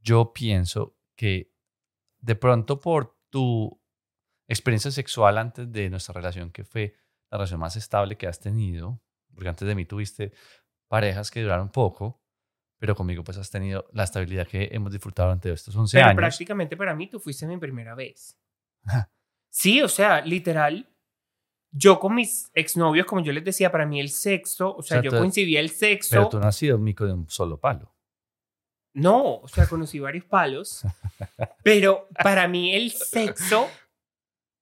yo 0.00 0.32
pienso 0.32 0.96
que 1.16 1.52
de 2.20 2.34
pronto 2.34 2.78
por 2.80 3.16
tu 3.30 3.80
experiencia 4.46 4.90
sexual 4.90 5.38
antes 5.38 5.70
de 5.72 5.88
nuestra 5.90 6.12
relación 6.12 6.50
que 6.50 6.64
fue 6.64 6.94
la 7.30 7.38
relación 7.38 7.60
más 7.60 7.76
estable 7.76 8.16
que 8.16 8.26
has 8.26 8.40
tenido 8.40 9.00
porque 9.34 9.48
antes 9.48 9.66
de 9.66 9.74
mí 9.74 9.84
tuviste 9.86 10.32
parejas 10.88 11.30
que 11.30 11.40
duraron 11.42 11.70
poco 11.70 12.20
pero 12.78 12.94
conmigo 12.94 13.22
pues 13.24 13.36
has 13.38 13.50
tenido 13.50 13.86
la 13.92 14.04
estabilidad 14.04 14.46
que 14.48 14.68
hemos 14.72 14.90
disfrutado 14.92 15.28
durante 15.28 15.52
estos 15.52 15.74
11 15.76 15.96
Pero 15.96 16.06
años 16.08 16.16
prácticamente 16.16 16.76
para 16.76 16.94
mí 16.94 17.08
tú 17.08 17.20
fuiste 17.20 17.46
mi 17.46 17.56
primera 17.58 17.94
vez. 17.94 18.36
sí, 19.50 19.82
o 19.82 19.88
sea, 19.88 20.20
literal, 20.22 20.88
yo 21.72 22.00
con 22.00 22.14
mis 22.14 22.50
exnovios, 22.54 23.06
como 23.06 23.22
yo 23.22 23.32
les 23.32 23.44
decía, 23.44 23.70
para 23.70 23.86
mí 23.86 24.00
el 24.00 24.08
sexo, 24.08 24.74
o 24.74 24.82
sea, 24.82 25.00
sea, 25.02 25.10
yo 25.10 25.16
coincidía 25.16 25.60
el 25.60 25.70
sexo. 25.70 26.10
pero 26.10 26.28
tú 26.28 26.40
no 26.40 26.46
has 26.46 26.56
sido 26.56 26.78
mico 26.78 27.04
de 27.06 27.12
un 27.12 27.28
solo 27.28 27.60
palo 27.60 27.94
No, 28.94 29.36
o 29.36 29.48
sea, 29.48 29.66
conocí 29.68 29.98
varios 30.00 30.24
palos, 30.24 30.82
pero 31.62 32.08
para 32.22 32.48
mí 32.48 32.74
el 32.74 32.90
sexo 32.90 33.68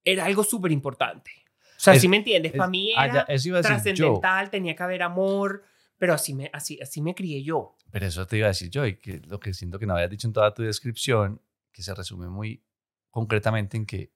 era 0.04 0.25
algo 0.26 0.45
súper 0.45 0.73
importante. 0.73 1.30
O 1.76 1.80
sea, 1.80 1.95
¿sí 1.95 2.09
me 2.09 2.16
entiendes? 2.16 2.52
Es- 2.52 2.59
para 2.59 2.68
mí 2.71 2.92
ah, 2.97 3.07
era 3.07 3.26
trascendental, 3.62 4.50
tenía 4.50 4.75
que 4.75 4.83
haber 4.83 5.02
amor, 5.02 5.62
pero 5.97 6.12
así 6.12 6.35
me, 6.35 6.50
así, 6.52 6.78
así 6.80 7.00
me 7.00 7.14
crié 7.14 7.42
yo. 7.42 7.76
Pero 7.90 8.07
eso 8.07 8.26
te 8.26 8.37
iba 8.37 8.47
a 8.47 8.49
decir 8.49 8.68
yo, 8.68 8.85
y 8.85 8.99
que 8.99 9.21
lo 9.26 9.38
que 9.40 9.54
siento 9.54 9.78
que 9.78 9.87
no 9.87 9.95
habías 9.95 10.11
dicho 10.11 10.26
en 10.26 10.33
toda 10.33 10.52
tu 10.52 10.62
descripción, 10.62 11.40
que 11.73 11.83
se 11.83 11.95
resume 11.95 12.28
muy 12.28 12.64
concretamente 13.11 13.76
en 13.76 13.87
que 13.87 14.12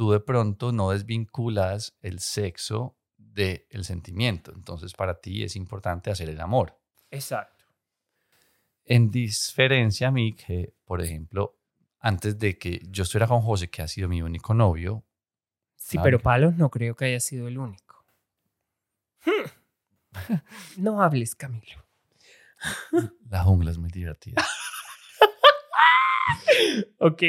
tú 0.00 0.12
de 0.12 0.20
pronto 0.20 0.72
no 0.72 0.92
desvinculas 0.92 1.94
el 2.00 2.20
sexo 2.20 2.96
del 3.18 3.84
sentimiento. 3.84 4.50
Entonces, 4.50 4.94
para 4.94 5.20
ti 5.20 5.42
es 5.42 5.56
importante 5.56 6.10
hacer 6.10 6.30
el 6.30 6.40
amor. 6.40 6.80
Exacto. 7.10 7.66
En 8.86 9.10
diferencia 9.10 10.08
a 10.08 10.10
mí, 10.10 10.34
que, 10.34 10.72
por 10.86 11.02
ejemplo, 11.02 11.58
antes 11.98 12.38
de 12.38 12.56
que 12.56 12.80
yo 12.88 13.02
estuviera 13.02 13.26
con 13.26 13.42
José, 13.42 13.68
que 13.68 13.82
ha 13.82 13.88
sido 13.88 14.08
mi 14.08 14.22
único 14.22 14.54
novio, 14.54 15.04
Sí, 15.76 15.98
pero 16.02 16.18
palos 16.18 16.56
no 16.56 16.70
creo 16.70 16.96
que 16.96 17.04
haya 17.04 17.20
sido 17.20 17.46
el 17.46 17.58
único. 17.58 18.06
No 20.78 21.02
hables, 21.02 21.34
Camilo. 21.34 21.84
la 23.28 23.44
jungla 23.44 23.70
es 23.70 23.76
muy 23.76 23.90
divertida. 23.90 24.42
Ok. 26.98 27.22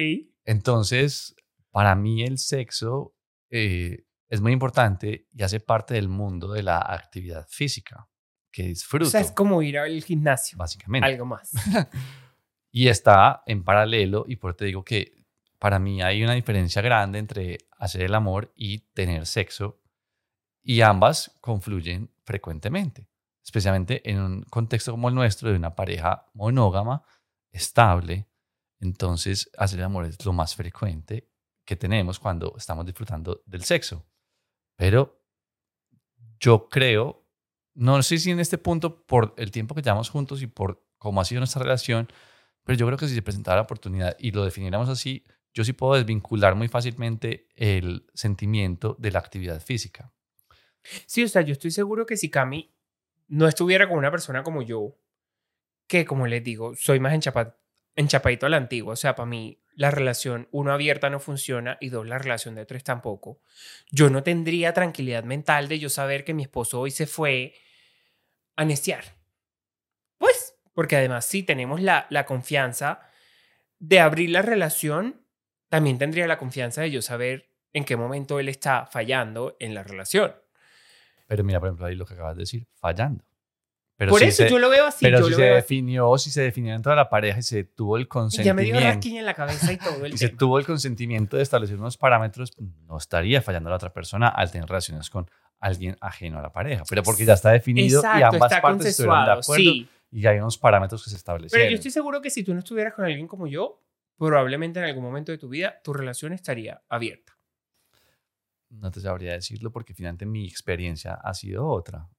Entonces, 0.46 1.36
para 1.72 1.96
mí 1.96 2.24
el 2.24 2.38
sexo 2.38 3.16
eh, 3.50 4.06
es 4.28 4.42
muy 4.42 4.54
importante 4.54 5.28
y 5.34 5.44
hace 5.44 5.60
parte 5.60 5.94
del 5.94 6.08
mundo 6.08 6.51
de 6.51 6.63
la 6.63 6.80
actividad 6.80 7.48
física, 7.50 8.08
que 8.51 8.63
disfruto, 8.63 9.08
O 9.08 9.10
sea, 9.10 9.22
es 9.22 9.32
como 9.32 9.62
ir 9.62 9.78
al 9.78 10.01
gimnasio. 10.04 10.58
básicamente. 10.58 11.08
Algo 11.08 11.25
más. 11.25 11.51
Y 12.74 12.88
está 12.88 13.44
en 13.48 13.66
paralelo, 13.66 14.24
y 14.30 14.38
por 14.38 14.51
eso 14.51 14.60
te 14.60 14.66
digo 14.66 14.86
que 14.86 15.25
para 15.60 15.78
mí 15.78 16.01
hay 16.01 16.24
una 16.24 16.36
diferencia 16.36 16.82
grande 16.82 17.20
entre 17.20 17.58
hacer 17.78 18.04
el 18.04 18.16
amor 18.16 18.54
y 18.56 18.80
tener 18.94 19.25
sexo, 19.25 19.82
y 20.63 20.80
ambas 20.80 21.38
confluyen 21.42 22.10
frecuentemente, 22.24 23.10
especialmente 23.44 24.10
en 24.10 24.22
un 24.22 24.44
contexto 24.44 24.92
como 24.92 25.10
el 25.10 25.16
nuestro 25.16 25.50
de 25.50 25.58
una 25.58 25.75
pareja 25.75 26.30
monógama, 26.34 27.04
estable, 27.51 28.30
Entonces, 28.80 29.51
hacer 29.58 29.80
el 29.80 29.86
amor 29.86 30.06
es 30.06 30.25
lo 30.25 30.34
más 30.34 30.56
frecuente 30.56 31.30
que 31.65 31.75
tenemos 31.75 32.20
cuando 32.20 32.53
estamos 32.58 32.86
disfrutando 32.86 33.44
del 33.46 33.63
sexo. 33.63 34.06
Pero 34.75 35.24
yo 36.39 36.70
creo, 36.70 37.27
no 37.74 38.01
sé 38.03 38.18
si 38.18 38.32
en 38.32 38.39
este 38.39 38.58
punto, 38.58 39.06
por 39.06 39.34
el 39.38 39.51
tiempo 39.51 39.75
que 39.75 39.82
llevamos 39.82 40.10
juntos 40.10 40.41
y 40.41 40.48
por 40.48 40.86
cómo 40.98 41.22
ha 41.22 41.25
sido 41.25 41.39
nuestra 41.39 41.63
relación, 41.63 42.08
pero 42.63 42.77
yo 42.77 42.86
creo 42.86 42.98
que 42.98 43.08
si 43.08 43.15
se 43.15 43.22
presentara 43.22 43.58
la 43.58 43.63
oportunidad 43.63 44.15
y 44.20 44.32
lo 44.32 44.44
definiéramos 44.44 44.89
así, 44.89 45.24
yo 45.53 45.63
sí 45.63 45.74
puedo 45.74 45.96
desvincular 45.96 46.56
muy 46.56 46.68
fácilmente 46.68 47.50
el 47.56 48.08
sentimiento 48.13 48.96
de 49.00 49.12
la 49.12 49.20
actividad 49.20 49.62
física. 49.62 50.13
Sí, 51.06 51.24
o 51.24 51.27
sea, 51.27 51.41
yo 51.41 51.51
estoy 51.51 51.72
seguro 51.72 52.06
que 52.06 52.18
si 52.18 52.30
Cami 52.30 52.74
no 53.27 53.48
estuviera 53.48 53.88
con 53.88 53.98
una 53.98 54.12
persona 54.12 54.44
como 54.44 54.62
yo, 54.62 54.98
que 55.88 56.06
como 56.06 56.27
les 56.27 56.44
digo, 56.44 56.75
soy 56.75 57.00
más 57.00 57.13
enchapa, 57.13 57.58
enchapadito 57.96 58.46
a 58.46 58.50
la 58.50 58.58
antigua, 58.58 58.94
o 58.94 58.98
sea, 58.98 59.15
para 59.15 59.27
mí 59.27 59.61
la 59.75 59.92
relación, 59.92 60.48
uno 60.51 60.74
abierta 60.74 61.10
no 61.10 61.20
funciona 61.20 61.78
y 61.80 61.90
dos, 61.90 62.08
la 62.08 62.18
relación 62.18 62.56
de 62.56 62.66
tres 62.66 62.84
tampoco. 62.84 63.42
Yo 63.90 64.10
no 64.10 64.24
tendría 64.24 64.74
tranquilidad 64.74 65.24
mental 65.24 65.68
de 65.68 65.80
yo 65.80 65.90
saber 65.90 66.24
que 66.24 66.34
mi 66.34 66.44
esposo 66.44 66.80
hoy 66.80 66.92
se 66.92 67.08
fue 67.08 67.54
a 68.56 68.66
neciar. 68.66 69.04
Pues, 70.18 70.56
porque 70.74 70.98
además 70.98 71.25
si 71.25 71.44
tenemos 71.44 71.82
la, 71.82 72.08
la 72.10 72.25
confianza 72.25 73.01
de 73.80 74.00
abrir 74.00 74.30
la 74.30 74.42
relación, 74.42 75.25
también 75.70 75.98
tendría 75.98 76.28
la 76.28 76.38
confianza 76.38 76.82
de 76.82 76.92
yo 76.92 77.01
saber 77.01 77.50
en 77.74 77.86
qué 77.86 77.96
momento 77.96 78.40
él 78.40 78.50
está 78.50 78.86
fallando 78.86 79.56
en 79.60 79.74
la 79.74 79.84
relación. 79.84 80.36
Pero 81.28 81.44
mira, 81.44 81.60
por 81.60 81.70
ejemplo, 81.70 81.86
ahí 81.86 81.96
lo 81.96 82.06
que 82.06 82.13
acabas 82.13 82.36
de 82.36 82.42
decir, 82.42 82.68
fallando. 82.74 83.24
Pero 84.01 84.13
Por 84.13 84.24
eso 84.24 84.48
yo 84.48 84.58
lo 84.58 84.67
veo 84.67 84.88
así. 84.88 85.05
Pero 85.05 85.24
si 85.24 85.36
se 85.36 85.43
definió, 85.43 86.17
si 86.17 86.31
se 86.31 86.41
definió 86.41 86.74
dentro 86.74 86.91
de 86.91 86.96
la 86.96 87.08
pareja 87.08 87.38
y 87.38 87.43
se 87.43 87.65
tuvo 87.65 87.98
el 87.98 88.08
consentimiento. 88.08 88.48
ya 88.48 88.53
me 88.55 88.63
dio 88.63 88.91
rasquiña 88.91 89.20
en 89.20 89.27
la 89.27 89.36
cabeza 89.36 89.72
y 89.72 89.77
todo 89.77 90.03
el 90.03 90.13
Y 90.15 90.17
se 90.17 90.29
tuvo 90.29 90.58
el 90.58 90.65
consentimiento 90.65 91.38
de 91.38 91.43
establecer 91.43 91.77
unos 91.77 91.98
parámetros, 91.98 92.51
no 92.58 92.98
estaría 92.98 93.43
fallando 93.43 93.70
la 93.70 93.75
otra 93.75 93.93
persona 93.93 94.29
al 94.29 94.50
tener 94.50 94.67
relaciones 94.67 95.08
con 95.12 95.29
alguien 95.60 95.98
ajeno 96.01 96.39
a 96.39 96.41
la 96.41 96.51
pareja. 96.51 96.81
Pero 96.89 97.03
porque 97.03 97.25
ya 97.25 97.34
está 97.34 97.51
definido 97.51 98.01
y 98.01 98.24
ambas 98.24 98.60
partes 98.60 98.88
estuvieron 98.88 99.24
de 99.24 99.31
acuerdo 99.34 99.72
y 100.10 100.25
hay 100.25 100.39
unos 100.39 100.58
parámetros 100.58 101.03
que 101.03 101.12
se 101.12 101.17
establecen. 101.17 101.60
Pero 101.60 101.70
yo 101.70 101.75
estoy 101.75 101.91
seguro 101.91 102.24
que 102.24 102.31
si 102.31 102.43
tú 102.43 102.55
no 102.55 102.60
estuvieras 102.62 102.96
con 102.96 103.05
alguien 103.05 103.27
como 103.27 103.46
yo, 103.46 103.84
probablemente 104.17 104.79
en 104.79 104.86
algún 104.86 105.03
momento 105.03 105.31
de 105.31 105.38
tu 105.38 105.48
vida 105.48 105.79
tu 105.84 105.93
relación 105.93 106.34
estaría 106.34 106.81
abierta. 106.89 107.38
No 108.72 108.89
te 108.89 109.00
sabría 109.00 109.34
decirlo 109.34 109.72
porque 109.72 109.93
finalmente 109.93 110.25
mi 110.25 110.48
experiencia 110.48 111.13
ha 111.13 111.36
sido 111.36 111.67
otra. 111.67 112.10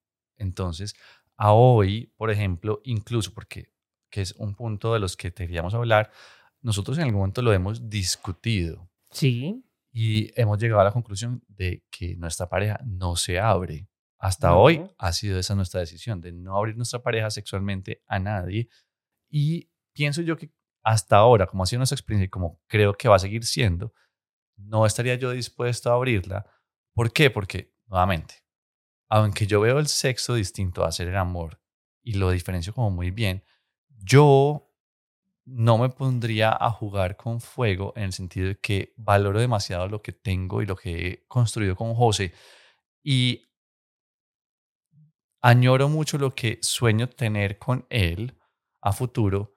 Entonces, 0.43 0.95
a 1.43 1.55
hoy, 1.55 2.07
por 2.17 2.31
ejemplo, 2.31 2.81
incluso 2.85 3.35
porque 3.35 3.73
que 4.13 4.21
es 4.21 4.31
un 4.37 4.55
punto 4.55 4.95
de 4.95 5.01
los 5.01 5.17
que 5.17 5.35
queríamos 5.35 5.75
hablar, 5.75 6.13
nosotros 6.61 6.97
en 6.99 7.05
algún 7.05 7.19
momento 7.19 7.43
lo 7.43 7.53
hemos 7.53 7.89
discutido. 7.91 8.89
Sí. 9.11 9.65
Y 9.91 10.41
hemos 10.41 10.61
llegado 10.61 10.83
a 10.83 10.85
la 10.85 10.93
conclusión 10.93 11.43
de 11.49 11.85
que 11.91 12.15
nuestra 12.15 12.49
pareja 12.49 12.79
no 12.85 13.17
se 13.17 13.41
abre. 13.41 13.89
Hasta 14.19 14.55
hoy 14.55 14.89
ha 14.99 15.13
sido 15.13 15.37
esa 15.37 15.57
nuestra 15.57 15.81
decisión 15.81 16.21
de 16.21 16.31
no 16.31 16.57
abrir 16.57 16.77
nuestra 16.77 17.03
pareja 17.03 17.29
sexualmente 17.29 18.05
a 18.07 18.21
nadie. 18.21 18.69
Y 19.29 19.69
pienso 19.93 20.23
yo 20.23 20.37
que 20.37 20.53
hasta 20.85 21.17
ahora, 21.17 21.49
como 21.49 21.65
ha 21.65 21.67
sido 21.67 21.79
nuestra 21.79 21.97
experiencia 21.97 22.27
y 22.27 22.31
como 22.31 22.61
creo 22.69 22.95
que 22.95 23.09
va 23.09 23.17
a 23.17 23.19
seguir 23.19 23.45
siendo, 23.45 23.93
no 24.57 24.87
estaría 24.87 25.17
yo 25.17 25.33
dispuesto 25.33 25.91
a 25.91 25.95
abrirla. 25.95 26.47
¿Por 26.95 27.13
qué? 27.13 27.31
Porque, 27.31 27.75
nuevamente, 27.87 28.42
aunque 29.12 29.47
yo 29.47 29.61
veo 29.61 29.78
el 29.78 29.88
sexo 29.88 30.37
distinto 30.37 30.85
a 30.85 30.88
hacer 30.88 31.07
el 31.07 31.19
amor 31.19 31.61
y 32.02 32.14
lo 32.14 32.31
diferencio 32.31 32.73
como 32.73 32.90
muy 32.90 33.11
bien, 33.11 33.45
yo 33.90 34.73
no 35.45 35.76
me 35.76 35.90
pondría 35.90 36.57
a 36.59 36.71
jugar 36.71 37.19
con 37.19 37.38
fuego 37.42 37.92
en 37.95 38.04
el 38.04 38.14
sentido 38.14 38.49
de 38.49 38.59
que 38.59 38.95
valoro 38.97 39.38
demasiado 39.38 39.87
lo 39.87 40.00
que 40.00 40.12
tengo 40.12 40.62
y 40.62 40.66
lo 40.66 40.76
que 40.76 41.07
he 41.07 41.26
construido 41.26 41.76
con 41.76 41.95
José 41.95 42.33
y 43.02 43.50
añoro 45.42 45.90
mucho 45.90 46.16
lo 46.16 46.35
que 46.35 46.59
sueño 46.62 47.07
tener 47.07 47.59
con 47.59 47.85
él 47.90 48.38
a 48.81 48.92
futuro 48.92 49.52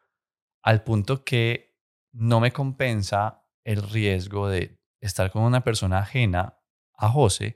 al 0.64 0.84
punto 0.84 1.24
que 1.24 1.78
no 2.12 2.42
me 2.42 2.52
compensa 2.52 3.48
el 3.64 3.82
riesgo 3.84 4.50
de 4.50 4.82
estar 5.00 5.32
con 5.32 5.44
una 5.44 5.64
persona 5.64 6.00
ajena 6.00 6.60
a 6.94 7.08
José 7.08 7.56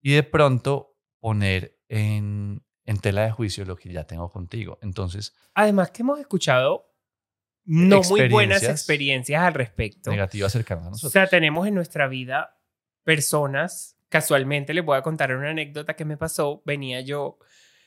y 0.00 0.12
de 0.12 0.22
pronto 0.22 0.91
poner 1.22 1.78
en, 1.88 2.64
en 2.84 2.98
tela 2.98 3.22
de 3.22 3.30
juicio 3.30 3.64
lo 3.64 3.76
que 3.76 3.92
ya 3.92 4.04
tengo 4.04 4.28
contigo. 4.28 4.80
Entonces... 4.82 5.32
Además 5.54 5.92
que 5.92 6.02
hemos 6.02 6.18
escuchado 6.18 6.92
no 7.64 8.02
muy 8.02 8.28
buenas 8.28 8.64
experiencias 8.64 9.40
al 9.40 9.54
respecto. 9.54 10.10
Negativas 10.10 10.50
cercanas 10.50 10.86
a 10.86 10.90
nosotros. 10.90 11.10
O 11.10 11.12
sea, 11.12 11.28
tenemos 11.28 11.68
en 11.68 11.76
nuestra 11.76 12.08
vida 12.08 12.60
personas, 13.04 13.96
casualmente 14.08 14.74
les 14.74 14.84
voy 14.84 14.98
a 14.98 15.02
contar 15.02 15.32
una 15.32 15.50
anécdota 15.50 15.94
que 15.94 16.04
me 16.04 16.16
pasó, 16.16 16.60
venía 16.66 17.00
yo 17.02 17.38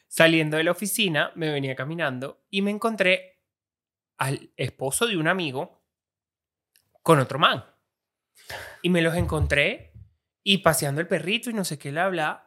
saliendo 0.08 0.56
de 0.56 0.64
la 0.64 0.72
oficina, 0.72 1.34
me 1.36 1.52
venía 1.52 1.76
caminando 1.76 2.46
y 2.50 2.62
me 2.62 2.72
encontré 2.72 3.42
al 4.18 4.54
esposo 4.56 5.08
de 5.08 5.18
un 5.18 5.28
amigo 5.28 5.84
con 7.02 7.20
otro 7.20 7.38
man. 7.38 7.66
Y 8.82 8.90
me 8.90 9.02
los 9.02 9.14
encontré 9.16 9.92
y 10.42 10.60
paseando 10.60 11.02
el 11.02 11.08
perrito 11.08 11.50
y 11.50 11.54
no 11.54 11.66
sé 11.66 11.78
qué 11.78 11.92
le 11.92 12.00
habla 12.00 12.45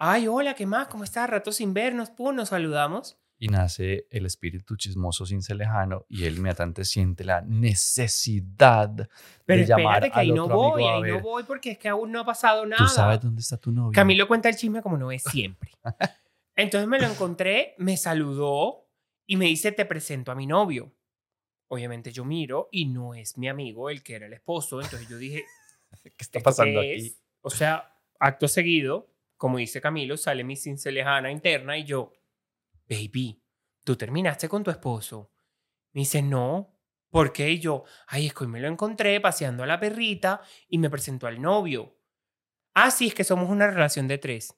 Ay, 0.00 0.28
hola, 0.28 0.54
¿qué 0.54 0.64
más? 0.64 0.86
¿Cómo 0.86 1.02
estás? 1.02 1.28
Rato 1.28 1.50
sin 1.50 1.74
vernos, 1.74 2.10
pum, 2.10 2.36
nos 2.36 2.50
saludamos. 2.50 3.18
Y 3.36 3.48
nace 3.48 4.06
el 4.10 4.26
espíritu 4.26 4.76
chismoso 4.76 5.26
sin 5.26 5.42
ser 5.42 5.56
lejano 5.56 6.06
y 6.08 6.24
él 6.24 6.36
inmediatamente 6.36 6.84
siente 6.84 7.24
la 7.24 7.40
necesidad 7.40 9.08
Pero 9.44 9.60
de 9.60 9.66
llamar 9.66 10.10
que 10.10 10.18
ahí 10.20 10.30
no 10.30 10.48
voy, 10.48 10.84
ahí 10.84 11.02
no 11.12 11.20
voy 11.20 11.42
porque 11.42 11.72
es 11.72 11.78
que 11.78 11.88
aún 11.88 12.12
no 12.12 12.20
ha 12.20 12.24
pasado 12.24 12.64
nada. 12.64 12.84
¿Tú 12.84 12.88
sabes 12.88 13.20
dónde 13.20 13.40
está 13.40 13.56
tu 13.56 13.72
novio? 13.72 13.92
Camilo 13.92 14.28
cuenta 14.28 14.48
el 14.48 14.56
chisme 14.56 14.82
como 14.82 14.96
no 14.96 15.10
es 15.10 15.22
siempre. 15.30 15.70
Entonces 16.54 16.88
me 16.88 17.00
lo 17.00 17.06
encontré, 17.06 17.74
me 17.78 17.96
saludó 17.96 18.88
y 19.26 19.36
me 19.36 19.46
dice, 19.46 19.72
te 19.72 19.84
presento 19.84 20.30
a 20.30 20.36
mi 20.36 20.46
novio. 20.46 20.94
Obviamente 21.68 22.12
yo 22.12 22.24
miro 22.24 22.68
y 22.70 22.86
no 22.86 23.14
es 23.14 23.36
mi 23.36 23.48
amigo 23.48 23.90
el 23.90 24.04
que 24.04 24.14
era 24.14 24.26
el 24.26 24.32
esposo. 24.32 24.80
Entonces 24.80 25.08
yo 25.08 25.18
dije, 25.18 25.44
¿qué 26.02 26.10
está 26.18 26.38
pasando 26.38 26.80
aquí? 26.80 27.16
O 27.40 27.50
sea, 27.50 27.96
acto 28.18 28.46
seguido, 28.46 29.12
como 29.38 29.58
dice 29.58 29.80
Camilo, 29.80 30.16
sale 30.16 30.44
mi 30.44 30.56
lejana 30.56 31.30
interna 31.30 31.78
y 31.78 31.84
yo, 31.84 32.12
baby, 32.88 33.40
¿tú 33.84 33.96
terminaste 33.96 34.48
con 34.48 34.62
tu 34.62 34.70
esposo? 34.70 35.32
Me 35.92 36.00
dice, 36.00 36.20
no. 36.20 36.74
¿Por 37.08 37.32
qué? 37.32 37.50
Y 37.52 37.58
yo, 37.58 37.84
ay, 38.08 38.26
es 38.26 38.34
que 38.34 38.44
hoy 38.44 38.50
me 38.50 38.60
lo 38.60 38.68
encontré 38.68 39.18
paseando 39.20 39.62
a 39.62 39.66
la 39.66 39.80
perrita 39.80 40.42
y 40.68 40.76
me 40.76 40.90
presentó 40.90 41.26
al 41.26 41.40
novio. 41.40 41.96
Ah, 42.74 42.90
es 43.06 43.14
que 43.14 43.24
somos 43.24 43.48
una 43.48 43.66
relación 43.66 44.06
de 44.08 44.18
tres. 44.18 44.54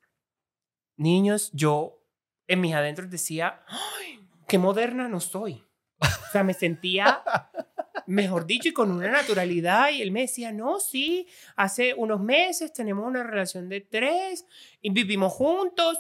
Niños, 0.97 1.51
yo 1.53 2.05
en 2.49 2.61
mis 2.61 2.75
adentros 2.75 3.09
decía, 3.09 3.65
ay, 3.69 4.29
qué 4.49 4.59
moderna 4.59 5.09
no 5.09 5.21
soy. 5.21 5.65
O 6.01 6.33
sea, 6.33 6.43
me 6.43 6.55
sentía 6.55 7.23
mejor 8.11 8.47
dicho, 8.47 8.69
y 8.69 8.73
con 8.73 8.91
una 8.91 9.11
naturalidad. 9.11 9.91
Y 9.91 10.03
él 10.03 10.11
me 10.11 10.23
decía, 10.23 10.53
no, 10.53 10.81
sí, 10.81 11.29
hace 11.57 11.95
unos 11.95 12.21
meses 12.21 12.73
tenemos 12.73 13.07
una 13.07 13.23
relación 13.23 13.69
de 13.69 13.81
tres 13.81 14.47
y 14.81 14.91
vivimos 14.91 15.33
juntos. 15.33 15.99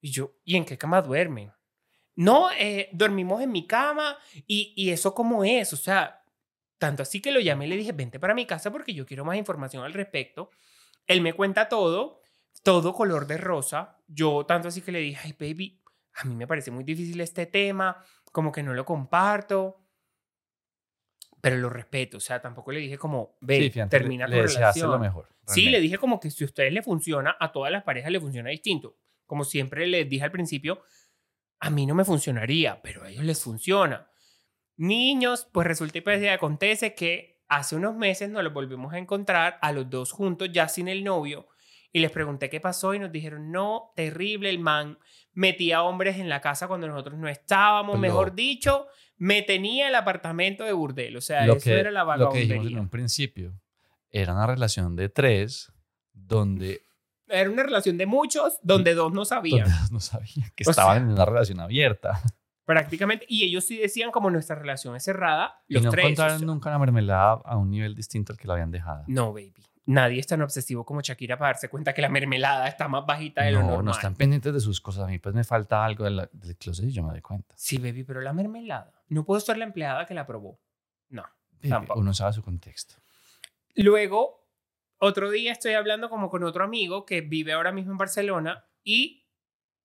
Y 0.00 0.10
yo, 0.10 0.34
¿y 0.44 0.56
en 0.56 0.64
qué 0.64 0.78
cama 0.78 1.02
duermen? 1.02 1.52
No, 2.16 2.50
eh, 2.52 2.88
dormimos 2.92 3.42
en 3.42 3.52
mi 3.52 3.66
cama 3.66 4.18
y, 4.46 4.72
y 4.76 4.90
eso 4.90 5.14
como 5.14 5.44
es, 5.44 5.72
o 5.72 5.76
sea, 5.76 6.22
tanto 6.78 7.02
así 7.02 7.20
que 7.20 7.30
lo 7.30 7.40
llamé 7.40 7.66
y 7.66 7.68
le 7.68 7.76
dije, 7.76 7.92
vente 7.92 8.18
para 8.18 8.34
mi 8.34 8.46
casa 8.46 8.70
porque 8.70 8.94
yo 8.94 9.06
quiero 9.06 9.24
más 9.24 9.36
información 9.36 9.84
al 9.84 9.92
respecto. 9.92 10.50
Él 11.06 11.20
me 11.20 11.34
cuenta 11.34 11.68
todo, 11.68 12.20
todo 12.62 12.94
color 12.94 13.26
de 13.26 13.36
rosa. 13.36 13.98
Yo 14.06 14.44
tanto 14.46 14.68
así 14.68 14.80
que 14.80 14.92
le 14.92 15.00
dije, 15.00 15.20
ay, 15.24 15.34
baby, 15.38 15.80
a 16.14 16.24
mí 16.24 16.34
me 16.34 16.46
parece 16.46 16.70
muy 16.70 16.84
difícil 16.84 17.20
este 17.20 17.46
tema, 17.46 18.02
como 18.32 18.52
que 18.52 18.62
no 18.62 18.74
lo 18.74 18.84
comparto 18.84 19.79
pero 21.40 21.56
lo 21.56 21.70
respeto, 21.70 22.18
o 22.18 22.20
sea, 22.20 22.40
tampoco 22.40 22.72
le 22.72 22.80
dije 22.80 22.98
como, 22.98 23.36
ve, 23.40 23.70
termina 23.88 24.26
tu 24.26 24.32
relación. 24.32 24.90
lo 24.90 24.98
mejor. 24.98 25.28
Sí, 25.46 25.68
le 25.68 25.80
dije 25.80 25.98
como 25.98 26.20
que 26.20 26.30
si 26.30 26.44
a 26.44 26.46
ustedes 26.46 26.72
le 26.72 26.82
funciona, 26.82 27.36
a 27.40 27.50
todas 27.50 27.72
las 27.72 27.82
parejas 27.82 28.12
le 28.12 28.20
funciona 28.20 28.50
distinto. 28.50 28.96
Como 29.26 29.44
siempre 29.44 29.86
les 29.86 30.08
dije 30.08 30.24
al 30.24 30.30
principio, 30.30 30.82
a 31.60 31.70
mí 31.70 31.86
no 31.86 31.94
me 31.94 32.04
funcionaría, 32.04 32.80
pero 32.82 33.04
a 33.04 33.10
ellos 33.10 33.24
les 33.24 33.42
funciona. 33.42 34.10
Niños, 34.76 35.48
pues 35.52 35.66
resulta 35.66 35.98
y 35.98 36.00
pues, 36.00 36.26
acontece 36.28 36.94
que 36.94 37.42
hace 37.48 37.76
unos 37.76 37.96
meses 37.96 38.30
nos 38.30 38.44
los 38.44 38.52
volvimos 38.52 38.92
a 38.92 38.98
encontrar 38.98 39.58
a 39.60 39.72
los 39.72 39.90
dos 39.90 40.12
juntos, 40.12 40.50
ya 40.52 40.68
sin 40.68 40.88
el 40.88 41.04
novio, 41.04 41.48
y 41.92 42.00
les 42.00 42.12
pregunté 42.12 42.48
qué 42.48 42.60
pasó 42.60 42.94
y 42.94 42.98
nos 42.98 43.10
dijeron, 43.10 43.50
no, 43.50 43.92
terrible, 43.96 44.48
el 44.48 44.58
man 44.58 44.98
metía 45.32 45.82
hombres 45.82 46.18
en 46.18 46.28
la 46.28 46.40
casa 46.40 46.68
cuando 46.68 46.88
nosotros 46.88 47.18
no 47.18 47.28
estábamos, 47.28 47.98
mejor 47.98 48.34
dicho, 48.34 48.86
me 49.16 49.42
tenía 49.42 49.88
el 49.88 49.94
apartamento 49.94 50.64
de 50.64 50.72
burdel. 50.72 51.16
O 51.16 51.20
sea, 51.20 51.46
eso 51.46 51.70
era 51.70 51.90
la 51.90 52.04
vagabundería. 52.04 52.48
Lo 52.48 52.48
que 52.48 52.62
dijimos 52.62 52.72
en 52.72 52.84
un 52.84 52.88
principio, 52.88 53.60
era 54.10 54.32
una 54.32 54.46
relación 54.46 54.96
de 54.96 55.08
tres 55.08 55.72
donde... 56.12 56.82
Era 57.28 57.48
una 57.48 57.62
relación 57.62 57.96
de 57.96 58.06
muchos 58.06 58.58
donde 58.62 58.94
dos 58.94 59.12
no 59.12 59.24
sabían. 59.24 59.64
Donde 59.64 59.78
dos 59.78 59.92
no 59.92 60.00
sabían 60.00 60.50
que 60.56 60.64
estaban 60.68 61.02
en 61.02 61.08
una 61.10 61.24
relación 61.24 61.60
abierta. 61.60 62.20
Prácticamente. 62.64 63.24
Y 63.28 63.44
ellos 63.44 63.64
sí 63.64 63.78
decían 63.78 64.10
como 64.10 64.30
nuestra 64.30 64.56
relación 64.56 64.96
es 64.96 65.04
cerrada. 65.04 65.62
Y 65.68 65.74
Los 65.74 65.84
no 65.84 65.90
tres. 65.90 66.04
o 66.04 66.08
encontraron 66.08 66.38
sea, 66.38 66.46
nunca 66.46 66.70
la 66.70 66.78
mermelada 66.78 67.40
a 67.44 67.56
un 67.56 67.70
nivel 67.70 67.94
distinto 67.94 68.32
al 68.32 68.38
que 68.38 68.48
la 68.48 68.54
habían 68.54 68.70
dejado. 68.70 69.04
No, 69.06 69.32
baby. 69.32 69.54
Nadie 69.92 70.20
es 70.20 70.26
tan 70.26 70.40
obsesivo 70.42 70.84
como 70.84 71.00
Shakira 71.00 71.36
para 71.36 71.48
darse 71.48 71.68
cuenta 71.68 71.92
que 71.92 72.00
la 72.00 72.08
mermelada 72.08 72.68
está 72.68 72.86
más 72.86 73.04
bajita 73.04 73.42
de 73.42 73.50
lo 73.52 73.60
No, 73.60 73.66
normal. 73.68 73.84
no 73.86 73.90
están 73.92 74.14
pendientes 74.14 74.52
de 74.54 74.60
sus 74.60 74.80
cosas. 74.80 75.02
A 75.04 75.06
mí 75.08 75.18
pues 75.18 75.34
me 75.34 75.42
falta 75.42 75.84
algo 75.84 76.04
de 76.04 76.10
la- 76.10 76.28
del 76.32 76.56
closet 76.56 76.84
y 76.86 76.92
yo 76.92 77.02
me 77.02 77.10
doy 77.10 77.20
cuenta. 77.22 77.54
Sí, 77.58 77.78
baby, 77.78 78.04
pero 78.04 78.20
la 78.20 78.32
mermelada. 78.32 79.02
No 79.08 79.24
puedo 79.24 79.40
ser 79.40 79.56
la 79.58 79.64
empleada 79.64 80.06
que 80.06 80.14
la 80.14 80.26
probó. 80.26 80.60
No. 81.08 81.24
Baby, 81.52 81.68
Tampoco. 81.70 81.98
Uno 81.98 82.14
sabe 82.14 82.32
su 82.34 82.42
contexto. 82.42 82.94
Luego, 83.74 84.48
otro 84.98 85.30
día 85.30 85.52
estoy 85.52 85.72
hablando 85.74 86.08
como 86.10 86.30
con 86.30 86.44
otro 86.44 86.64
amigo 86.64 87.04
que 87.06 87.20
vive 87.22 87.52
ahora 87.52 87.72
mismo 87.72 87.92
en 87.92 87.98
Barcelona 87.98 88.64
y 88.84 89.26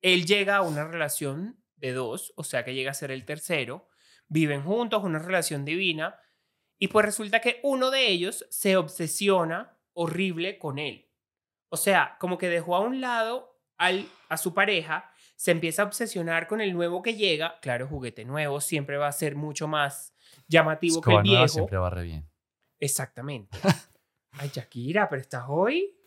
él 0.02 0.26
llega 0.26 0.58
a 0.58 0.62
una 0.62 0.86
relación 0.88 1.64
de 1.78 1.94
dos, 1.94 2.34
o 2.36 2.44
sea 2.44 2.64
que 2.64 2.74
llega 2.74 2.92
a 2.92 2.94
ser 2.94 3.12
el 3.12 3.26
tercero. 3.26 3.90
Viven 4.28 4.64
juntos, 4.64 5.04
una 5.04 5.20
relación 5.20 5.66
divina. 5.66 6.20
Y 6.78 6.90
pues 6.90 7.06
resulta 7.06 7.40
que 7.40 7.60
uno 7.64 7.90
de 7.92 8.08
ellos 8.10 8.46
se 8.50 8.76
obsesiona 8.78 9.75
horrible 9.96 10.60
con 10.60 10.78
él. 10.78 11.10
O 11.70 11.78
sea, 11.78 12.18
como 12.20 12.38
que 12.38 12.48
dejó 12.48 12.76
a 12.76 12.82
un 12.82 13.02
lado 13.02 13.60
al, 13.78 14.08
a 14.30 14.38
su 14.38 14.54
pareja, 14.54 15.12
se 15.36 15.52
empieza 15.52 15.82
a 15.82 15.86
obsesionar 15.86 16.48
con 16.48 16.62
el 16.62 16.74
nuevo 16.74 17.02
que 17.02 17.16
llega. 17.16 17.60
Claro, 17.62 17.88
juguete 17.88 18.24
nuevo 18.24 18.62
siempre 18.62 18.98
va 18.98 19.08
a 19.08 19.12
ser 19.12 19.36
mucho 19.36 19.68
más 19.68 20.14
llamativo 20.48 21.02
que 21.02 21.14
el 21.14 21.24
viejo. 21.24 21.48
siempre 21.48 21.78
barre 21.78 22.04
bien. 22.04 22.30
Exactamente. 22.80 23.58
Ay, 24.32 24.52
Shakira, 24.54 25.10
pero 25.10 25.22
estás 25.22 25.46
hoy. 25.48 25.98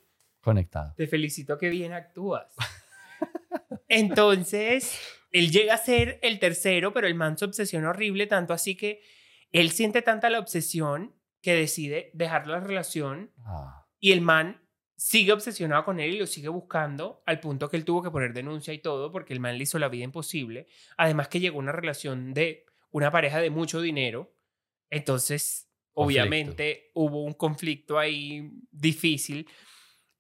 Conectado. 0.41 0.95
Te 0.97 1.07
felicito 1.07 1.59
que 1.59 1.69
bien 1.69 1.93
actúas. 1.93 2.55
Entonces, 3.89 5.01
él 5.33 5.51
llega 5.51 5.75
a 5.75 5.79
ser 5.79 6.19
el 6.23 6.39
tercero, 6.39 6.93
pero 6.93 7.07
el 7.07 7.15
man 7.15 7.37
se 7.37 7.47
obsesiona 7.47 7.91
horrible, 7.91 8.27
tanto 8.27 8.53
así 8.53 8.77
que 8.77 9.03
él 9.51 9.71
siente 9.71 10.03
tanta 10.03 10.31
la 10.31 10.39
obsesión 10.39 11.15
que 11.41 11.55
decide 11.55 12.11
dejar 12.15 12.47
la 12.47 12.61
relación 12.61 13.33
Ah, 13.45 13.87
y 14.01 14.13
el 14.13 14.21
man 14.21 14.61
sigue 14.97 15.33
obsesionado 15.33 15.85
con 15.85 16.01
él 16.01 16.15
y 16.15 16.19
lo 16.19 16.27
sigue 16.27 16.49
buscando 16.49 17.23
al 17.25 17.39
punto 17.39 17.69
que 17.69 17.77
él 17.77 17.85
tuvo 17.85 18.03
que 18.03 18.11
poner 18.11 18.33
denuncia 18.33 18.75
y 18.75 18.79
todo 18.79 19.13
porque 19.13 19.33
el 19.33 19.39
man 19.41 19.57
le 19.57 19.63
hizo 19.63 19.79
la 19.79 19.89
vida 19.89 20.05
imposible. 20.05 20.67
Además 20.97 21.29
que 21.29 21.39
llegó 21.41 21.59
una 21.59 21.71
relación 21.73 22.35
de 22.35 22.67
una 22.91 23.13
pareja 23.13 23.41
de 23.41 23.51
mucho 23.51 23.81
dinero. 23.81 24.35
Entonces, 24.91 25.69
Conflicto. 25.93 26.03
obviamente 26.23 26.91
hubo 26.95 27.23
un 27.23 27.35
conflicto 27.35 27.99
ahí 27.99 28.51
difícil. 28.73 29.49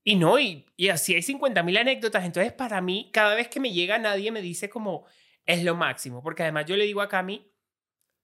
Y 0.04 0.14
no, 0.14 0.38
y, 0.38 0.64
y 0.76 0.88
así 0.90 1.14
hay 1.14 1.22
50 1.22 1.62
mil 1.64 1.76
anécdotas. 1.76 2.25
Entonces, 2.25 2.52
para 2.52 2.80
mí, 2.80 3.10
cada 3.12 3.34
vez 3.34 3.48
que 3.48 3.58
me 3.60 3.72
llega 3.72 3.98
nadie 3.98 4.30
me 4.30 4.42
dice 4.42 4.70
como 4.70 5.06
es 5.44 5.64
lo 5.64 5.75
máximo. 5.75 6.22
Porque 6.22 6.44
además 6.44 6.66
yo 6.66 6.76
le 6.76 6.84
digo 6.84 7.00
a 7.00 7.08
Cami, 7.08 7.50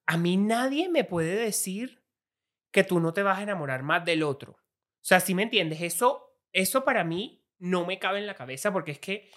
a 0.06 0.16
mí 0.16 0.36
nadie 0.36 0.88
me 0.88 1.02
puede 1.04 1.34
decir 1.34 2.03
que 2.74 2.82
tú 2.84 2.98
no 3.00 3.14
te 3.14 3.22
vas 3.22 3.38
a 3.38 3.42
enamorar 3.44 3.82
más 3.84 4.04
del 4.04 4.24
otro. 4.24 4.52
O 4.52 4.58
sea, 5.06 5.20
si 5.20 5.32
me 5.34 5.44
entiendes, 5.44 5.80
eso, 5.80 6.36
eso 6.52 6.84
para 6.84 7.04
mí 7.04 7.42
no 7.58 7.86
me 7.86 7.98
cabe 8.00 8.18
en 8.18 8.26
la 8.26 8.34
cabeza 8.34 8.72
porque 8.72 8.90
es 8.90 8.98
que 8.98 9.30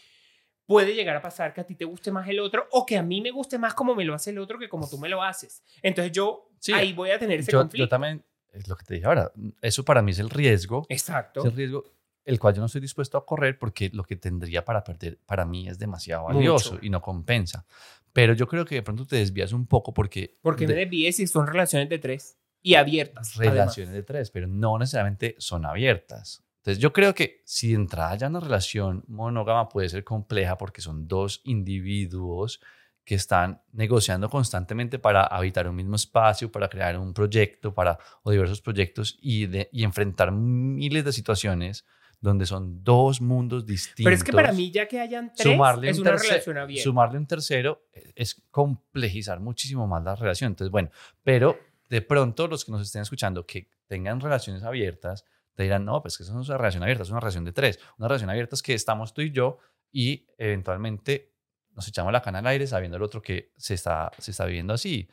puede 0.65 0.95
llegar 0.95 1.15
a 1.15 1.21
pasar 1.21 1.53
que 1.53 1.61
a 1.61 1.65
ti 1.65 1.75
te 1.75 1.85
guste 1.85 2.11
más 2.11 2.27
el 2.27 2.39
otro 2.39 2.67
o 2.71 2.83
que 2.85 2.97
a 2.97 3.03
mí 3.03 3.21
me 3.21 3.29
guste 3.31 3.59
más 3.59 3.73
como 3.75 3.93
me 3.95 4.03
lo 4.03 4.15
hace 4.15 4.31
el 4.31 4.39
otro 4.39 4.57
que 4.57 4.67
como 4.67 4.89
tú 4.89 4.97
me 4.97 5.07
lo 5.07 5.21
haces. 5.23 5.63
Entonces 5.83 6.11
yo 6.11 6.49
Sí, 6.59 6.73
ahí 6.73 6.93
voy 6.93 7.11
a 7.11 7.19
tener 7.19 7.39
ese 7.39 7.51
yo, 7.51 7.59
conflicto. 7.59 7.85
yo 7.85 7.87
también, 7.87 8.25
es 8.51 8.67
lo 8.67 8.75
que 8.75 8.83
te 8.85 8.95
dije 8.95 9.05
ahora, 9.05 9.31
eso 9.61 9.85
para 9.85 10.01
mí 10.01 10.09
es 10.11 10.17
el 10.19 10.31
riesgo. 10.31 10.87
Exacto. 10.89 11.41
Es 11.41 11.45
el 11.45 11.51
riesgo 11.53 11.83
el 12.25 12.39
cual 12.39 12.55
yo 12.55 12.59
no 12.61 12.65
estoy 12.65 12.81
dispuesto 12.81 13.17
a 13.19 13.25
correr 13.25 13.57
porque 13.59 13.89
lo 13.93 14.03
que 14.03 14.15
tendría 14.17 14.65
para 14.65 14.83
perder 14.83 15.19
para 15.27 15.45
mí 15.45 15.69
es 15.69 15.77
demasiado 15.79 16.23
Mucho. 16.23 16.35
valioso 16.35 16.79
y 16.81 16.89
no 16.89 17.01
compensa. 17.01 17.65
Pero 18.11 18.33
yo 18.33 18.47
creo 18.47 18.65
que 18.65 18.75
de 18.75 18.81
pronto 18.81 19.05
te 19.05 19.15
desvías 19.17 19.53
un 19.53 19.67
poco 19.67 19.93
porque... 19.93 20.37
Porque 20.41 20.65
me 20.67 20.73
de- 20.73 20.79
desvíes 20.81 21.15
si 21.17 21.27
son 21.27 21.45
relaciones 21.47 21.87
de 21.87 21.99
tres 21.99 22.37
y 22.67 22.75
abiertas. 22.75 23.33
además. 23.37 23.55
relaciones 23.55 23.93
de 23.93 24.03
tres, 24.03 24.29
pero 24.29 24.47
no 24.47 24.77
necesariamente 24.77 25.35
son 25.37 25.65
abiertas. 25.65 26.43
Entonces 26.57 26.81
yo 26.81 26.91
creo 26.91 27.15
que 27.15 27.41
si 27.45 27.69
de 27.69 27.75
entrada 27.75 28.15
ya 28.15 28.27
una 28.27 28.41
relación 28.41 29.05
monógama 29.07 29.69
puede 29.69 29.87
ser 29.87 30.03
compleja 30.03 30.57
porque 30.57 30.81
son 30.81 31.07
dos 31.07 31.39
individuos 31.45 32.59
que 33.05 33.15
están 33.15 33.61
negociando 33.71 34.29
constantemente 34.29 34.99
para 34.99 35.23
habitar 35.23 35.69
un 35.69 35.77
mismo 35.77 35.95
espacio, 35.95 36.51
para 36.51 36.67
crear 36.67 36.99
un 36.99 37.13
proyecto, 37.13 37.73
para 37.73 37.97
o 38.23 38.31
diversos 38.31 38.59
proyectos 38.59 39.17
y, 39.21 39.45
de, 39.45 39.69
y 39.71 39.85
enfrentar 39.85 40.33
miles 40.33 41.05
de 41.05 41.13
situaciones 41.13 41.85
donde 42.19 42.45
son 42.45 42.83
dos 42.83 43.21
mundos 43.21 43.65
distintos. 43.65 44.03
Pero 44.03 44.15
es 44.15 44.23
que 44.25 44.33
para 44.33 44.51
mí 44.51 44.71
ya 44.71 44.89
que 44.89 44.99
hayan 44.99 45.31
tres 45.33 45.47
Sumarle 45.47 45.89
es 45.89 45.99
un 45.99 46.07
una 46.07 46.17
relación 46.17 46.57
abierta. 46.57 46.83
Sumarle 46.83 47.17
un 47.17 47.27
tercero 47.27 47.87
eh, 47.93 48.11
es 48.13 48.43
complejizar 48.51 49.39
muchísimo 49.39 49.87
más 49.87 50.03
la 50.03 50.15
relación. 50.15 50.51
Entonces, 50.51 50.69
bueno, 50.69 50.89
pero 51.23 51.57
de 51.89 52.01
pronto 52.01 52.47
los 52.47 52.65
que 52.65 52.71
nos 52.71 52.81
estén 52.81 53.01
escuchando 53.01 53.45
que 53.45 53.69
tengan 53.87 54.19
relaciones 54.19 54.63
abiertas, 54.63 55.25
te 55.53 55.63
dirán, 55.63 55.85
no, 55.85 56.01
pues 56.01 56.17
que 56.17 56.23
eso 56.23 56.33
no 56.33 56.41
es 56.41 56.49
una 56.49 56.57
relación 56.57 56.83
abierta, 56.83 57.03
es 57.03 57.09
una 57.09 57.19
relación 57.19 57.45
de 57.45 57.51
tres. 57.51 57.79
Una 57.97 58.07
relación 58.07 58.29
abierta 58.29 58.55
es 58.55 58.61
que 58.61 58.73
estamos 58.73 59.13
tú 59.13 59.21
y 59.21 59.31
yo 59.31 59.57
y 59.91 60.27
eventualmente 60.37 61.33
nos 61.71 61.87
echamos 61.87 62.11
la 62.11 62.21
cana 62.21 62.39
al 62.39 62.47
aire 62.47 62.67
sabiendo 62.67 62.97
el 62.97 63.03
otro 63.03 63.21
que 63.21 63.53
se 63.57 63.73
está, 63.73 64.11
se 64.19 64.31
está 64.31 64.45
viviendo 64.45 64.73
así. 64.73 65.09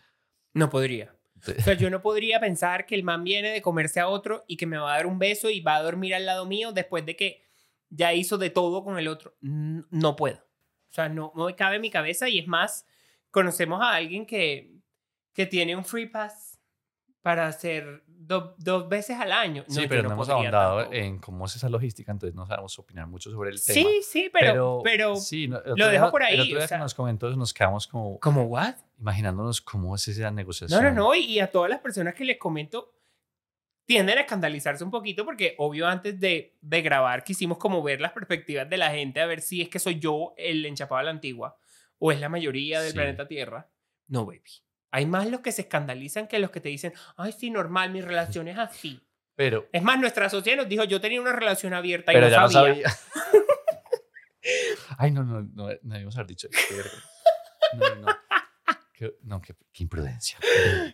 No 0.53 0.69
podría. 0.69 1.17
O 1.47 1.63
sea, 1.63 1.75
yo 1.75 1.91
no 1.91 2.01
podría 2.01 2.41
pensar 2.41 2.87
que 2.87 2.95
el 2.95 3.03
man 3.03 3.23
viene 3.23 3.51
de 3.51 3.63
comerse 3.63 4.01
a 4.01 4.09
otro 4.09 4.45
y 4.47 4.57
que 4.57 4.67
me 4.67 4.79
va 4.79 4.95
a 4.95 4.97
dar 4.97 5.07
un 5.07 5.19
beso 5.19 5.51
y 5.51 5.61
va 5.61 5.77
a 5.77 5.83
dormir 5.83 6.15
al 6.15 6.27
lado 6.27 6.47
mío 6.47 6.73
después 6.73 7.05
de 7.05 7.17
que 7.17 7.43
ya 7.91 8.13
hizo 8.15 8.39
de 8.39 8.51
todo 8.51 8.83
con 8.83 8.99
el 8.99 9.09
otro. 9.09 9.37
No 9.41 10.17
puedo. 10.17 10.39
O 10.39 10.93
sea, 10.95 11.09
no, 11.09 11.33
no 11.35 11.47
me 11.47 11.57
cabe 11.57 11.77
en 11.77 11.83
mi 11.83 11.91
cabeza 11.91 12.29
y 12.29 12.39
es 12.39 12.47
más, 12.47 12.87
conocemos 13.31 13.81
a 13.83 13.95
alguien 13.95 14.27
que, 14.27 14.75
que 15.33 15.47
tiene 15.47 15.77
un 15.77 15.85
free 15.85 16.07
pass 16.07 16.54
para 17.25 17.47
hacer 17.47 18.05
do- 18.07 18.55
dos 18.59 18.87
veces 18.87 19.19
al 19.19 19.33
año. 19.33 19.65
Sí, 19.67 19.81
yo 19.83 19.89
pero 19.89 20.03
no, 20.03 20.13
hemos 20.13 20.29
ahondado 20.29 20.77
tampoco. 20.81 20.95
en 20.95 21.19
cómo 21.21 21.47
es 21.47 21.57
esa 21.57 21.71
logística, 21.71 22.13
entonces 22.13 22.35
no 22.37 22.47
sabemos 22.47 22.79
opinar 22.79 23.07
mucho 23.07 23.31
sobre 23.31 23.49
el 23.51 23.65
tema. 23.65 23.75
Sí, 23.75 24.01
sí, 24.03 24.31
pero, 24.31 24.83
pero, 24.85 25.17
sí, 25.17 25.49
no, 25.49 25.59
lo 25.75 25.89
dejo 25.89 26.11
por 26.11 26.23
ahí, 26.23 26.35
El 26.35 26.41
otro 26.43 26.55
o 26.57 26.59
día 26.59 26.69
sea. 26.69 26.77
que 26.77 26.83
nos 26.83 26.93
comentó, 26.95 27.35
nos 27.35 27.55
quedamos 27.55 27.87
como 27.87 28.21
¿como 28.21 28.43
what? 28.45 28.75
imaginándonos 28.99 29.63
cómo 29.63 29.95
es 29.95 30.07
esa 30.07 30.31
negociación. 30.31 30.83
No, 30.85 30.91
no, 30.91 30.95
no. 30.95 31.15
Y, 31.15 31.21
y 31.25 31.41
a 31.41 31.51
todas 31.51 31.71
las 31.71 31.81
personas 31.81 32.13
que 32.15 32.27
les 32.27 32.37
comento 32.37 32.93
tienden 33.87 34.19
a 34.19 34.21
escandalizarse 34.23 34.85
un 34.85 34.91
poquito 34.91 35.25
porque 35.25 35.55
obvio 35.57 35.87
antes 35.89 36.21
de, 36.21 36.59
de 36.61 36.83
grabar 36.83 37.25
quisimos 37.25 37.57
como 37.57 37.83
ver 37.83 38.01
las 38.03 38.13
perspectivas 38.13 38.69
de 38.69 38.77
la 38.77 38.91
gente 38.91 39.21
a 39.23 39.27
ver 39.27 39.41
si 39.41 39.63
es 39.63 39.69
que 39.71 39.79
soy 39.79 39.99
yo 39.99 40.35
el 40.37 40.65
enchapado 40.67 40.99
a 40.99 41.03
la 41.05 41.11
antigua 41.11 41.57
o 41.99 42.13
es 42.13 42.21
la 42.21 42.29
mayoría 42.29 42.81
del 42.81 42.91
Sí. 42.91 42.97
planeta 42.97 43.27
Tierra. 43.27 43.69
No, 44.09 44.27
baby. 44.27 44.43
Hay 44.95 45.07
más 45.07 45.29
los 45.29 45.41
que 45.41 45.51
se 45.51 45.63
escandalizan 45.63 46.29
que 46.29 46.39
los 46.39 46.51
que 46.53 46.61
te 46.61 46.69
dicen, 46.69 46.93
ay, 47.17 47.33
sí, 47.33 47.51
normal, 47.51 47.91
mi 47.91 48.01
relación 48.01 48.47
es 48.47 48.57
así. 48.59 49.01
Pero, 49.35 49.69
Es 49.73 49.83
más, 49.83 49.99
nuestra 49.99 50.31
sociedad 50.31 50.59
nos 50.59 50.69
dijo, 50.69 50.85
yo 50.85 51.01
tenía 51.01 51.21
una 51.21 51.33
relación 51.33 51.75
abierta 51.75 52.13
y 52.13 52.15
pero 52.15 52.27
no 52.27 52.31
ya 52.31 52.49
sabía. 52.49 52.85
no 52.85 52.91
sabía. 52.93 52.99
Ay, 54.99 55.11
no, 55.11 55.25
no, 55.25 55.43
no, 55.43 55.69
no 55.83 55.93
debíamos 55.95 56.15
haber 56.17 56.29
dicho. 56.29 56.49
verga. 56.71 56.91
No, 57.77 57.95
no. 58.03 58.17
Qué, 58.93 59.17
no, 59.23 59.41
qué, 59.41 59.57
qué 59.73 59.83
imprudencia. 59.83 60.39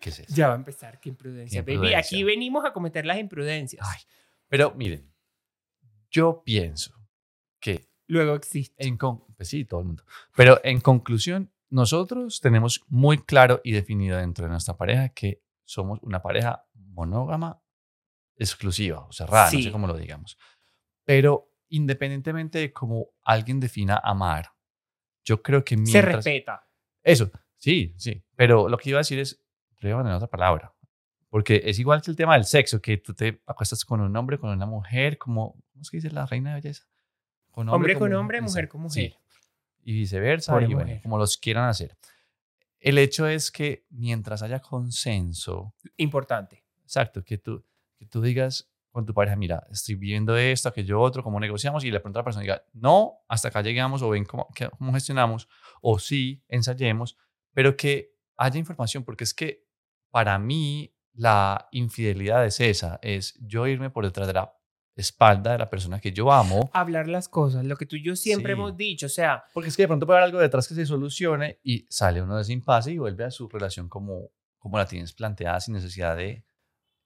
¿Qué 0.01 0.09
es 0.09 0.21
eso? 0.21 0.35
Ya 0.35 0.47
va 0.49 0.55
a 0.55 0.57
empezar, 0.57 0.99
qué 1.01 1.11
imprudencia. 1.11 1.59
Qué 1.61 1.63
Baby, 1.63 1.75
imprudencia. 1.89 1.99
aquí 1.99 2.25
venimos 2.25 2.65
a 2.65 2.73
cometer 2.73 3.05
las 3.05 3.19
imprudencias. 3.19 3.87
Ay, 3.87 4.01
pero 4.49 4.73
miren, 4.75 5.13
yo 6.11 6.43
pienso 6.43 6.95
que 7.61 7.91
Luego 8.07 8.35
existe. 8.37 8.87
en 8.87 8.97
con- 8.97 9.27
pues 9.37 9.49
sí, 9.49 9.67
todo 9.67 9.81
el 9.81 9.87
mundo. 9.87 10.05
Pero 10.35 10.59
en 10.65 10.81
conclusión, 10.81 11.53
nosotros 11.71 12.41
tenemos 12.41 12.81
muy 12.89 13.19
claro 13.19 13.61
y 13.65 13.73
definido 13.73 14.19
dentro 14.19 14.45
de 14.45 14.51
nuestra 14.51 14.77
pareja 14.77 15.09
que 15.11 15.43
somos 15.65 15.99
una 16.03 16.21
pareja 16.21 16.67
monógama 16.75 17.63
exclusiva 18.37 19.07
o 19.07 19.13
cerrada, 19.13 19.47
no 19.47 19.51
Sí. 19.51 19.63
sé 19.63 19.73
cómo 19.73 19.87
lo 19.87 19.97
digamos. 19.97 20.37
Pero 21.05 21.51
independientemente 21.69 22.59
de 22.59 22.73
cómo 22.73 23.09
alguien 23.23 23.61
defina 23.61 24.01
amar, 24.03 24.51
yo 25.25 25.43
creo 25.43 25.65
que 25.65 25.77
Se 25.77 25.83
mientras... 25.83 26.15
respeta. 26.17 26.67
Eso, 27.03 27.31
sí, 27.57 27.95
sí. 27.97 28.23
Pero 28.35 28.69
lo 28.69 28.77
que 28.77 28.91
iba 28.91 28.99
a 28.99 29.01
decir 29.01 29.19
es, 29.19 29.43
le 29.81 29.91
voy 29.93 30.01
a 30.01 30.03
poner 30.03 30.17
otra 30.17 30.29
palabra. 30.29 30.75
Porque 31.29 31.63
es 31.65 31.79
igual 31.79 32.03
que 32.03 32.11
el 32.11 32.17
tema 32.17 32.35
del 32.35 32.45
sexo, 32.45 32.83
que 32.83 32.97
tú 32.99 33.15
te 33.15 33.41
acuestas 33.47 33.85
con 33.85 34.01
un 34.01 34.17
hombre, 34.17 34.39
con 34.39 34.51
una 34.51 34.67
mujer, 34.67 35.17
como, 35.17 35.53
¿cómo 35.71 35.83
es 35.83 35.91
que 35.91 35.99
dice 35.99 36.11
la 36.11 36.27
reina 36.27 36.51
de 36.51 36.57
belleza? 36.61 36.85
Con 37.53 37.69
Hombre 37.69 37.95
con 37.95 38.09
como- 38.09 38.21
hombre, 38.21 38.41
mujer 38.41 38.69
con 38.69 38.91
sí. 38.91 39.15
Y 39.83 39.93
viceversa, 39.95 40.61
y 40.63 40.75
bueno, 40.75 41.01
como 41.03 41.19
los 41.19 41.37
quieran 41.37 41.69
hacer. 41.69 41.97
El 42.79 42.99
hecho 42.99 43.27
es 43.27 43.51
que 43.51 43.87
mientras 43.91 44.43
haya 44.43 44.61
consenso, 44.61 45.75
Importante. 45.97 46.65
exacto, 46.83 47.23
que 47.23 47.39
tú, 47.39 47.65
que 47.99 48.07
tú 48.07 48.23
digas 48.23 48.71
con 48.91 49.07
tu 49.07 49.15
pareja, 49.15 49.37
mira, 49.37 49.67
estoy 49.71 49.95
viendo 49.95 50.37
esto, 50.37 50.69
aquello 50.69 51.01
otro, 51.01 51.23
cómo 51.23 51.39
negociamos, 51.39 51.85
y 51.85 51.91
de 51.91 52.01
pronto 52.01 52.19
la 52.19 52.25
persona 52.25 52.43
diga, 52.43 52.65
no, 52.73 53.21
hasta 53.29 53.49
acá 53.49 53.63
llegamos, 53.63 54.03
o 54.03 54.11
ven 54.11 54.25
cómo, 54.25 54.49
cómo 54.79 54.93
gestionamos, 54.93 55.49
o 55.81 55.99
sí, 55.99 56.43
ensayemos, 56.49 57.17
pero 57.53 57.77
que 57.77 58.15
haya 58.37 58.59
información, 58.59 59.05
porque 59.05 59.25
es 59.25 59.35
que 59.35 59.67
para 60.11 60.39
mí 60.39 60.93
la 61.13 61.69
infidelidad 61.71 62.45
es 62.47 62.61
esa, 62.61 62.99
es 63.03 63.35
yo 63.41 63.67
irme 63.67 63.91
por 63.91 64.05
detrás 64.05 64.27
de 64.27 64.35
la 64.35 64.55
espalda 65.01 65.53
de 65.53 65.59
la 65.59 65.69
persona 65.71 66.01
que 66.01 66.13
yo 66.13 66.31
amo. 66.33 66.71
Hablar 66.73 67.09
las 67.09 67.29
cosas, 67.29 67.65
lo 67.65 67.77
que 67.77 67.87
tú 67.87 67.97
y 67.97 68.03
yo 68.05 68.17
siempre 68.17 68.53
Sí. 68.55 68.59
hemos 68.59 68.77
dicho, 68.77 69.07
o 69.07 69.11
sea, 69.11 69.43
Porque 69.53 69.69
es 69.69 69.77
que 69.77 69.83
de 69.83 69.89
pronto 69.89 70.07
puede 70.07 70.19
haber 70.19 70.29
algo 70.29 70.41
detrás 70.41 70.69
que 70.69 70.75
se 70.75 70.87
solucione 70.87 71.59
y 71.63 71.87
sale 71.91 72.23
uno 72.23 72.37
de 72.37 72.43
ese 72.43 72.53
impasse 72.53 72.93
y 72.93 72.99
vuelve 72.99 73.25
a 73.25 73.31
su 73.31 73.49
relación 73.49 73.89
como, 73.89 74.31
como 74.59 74.79
la 74.79 74.87
tienes 74.87 75.13
planteada 75.13 75.59
sin 75.61 75.75
necesidad 75.75 76.17
de 76.17 76.45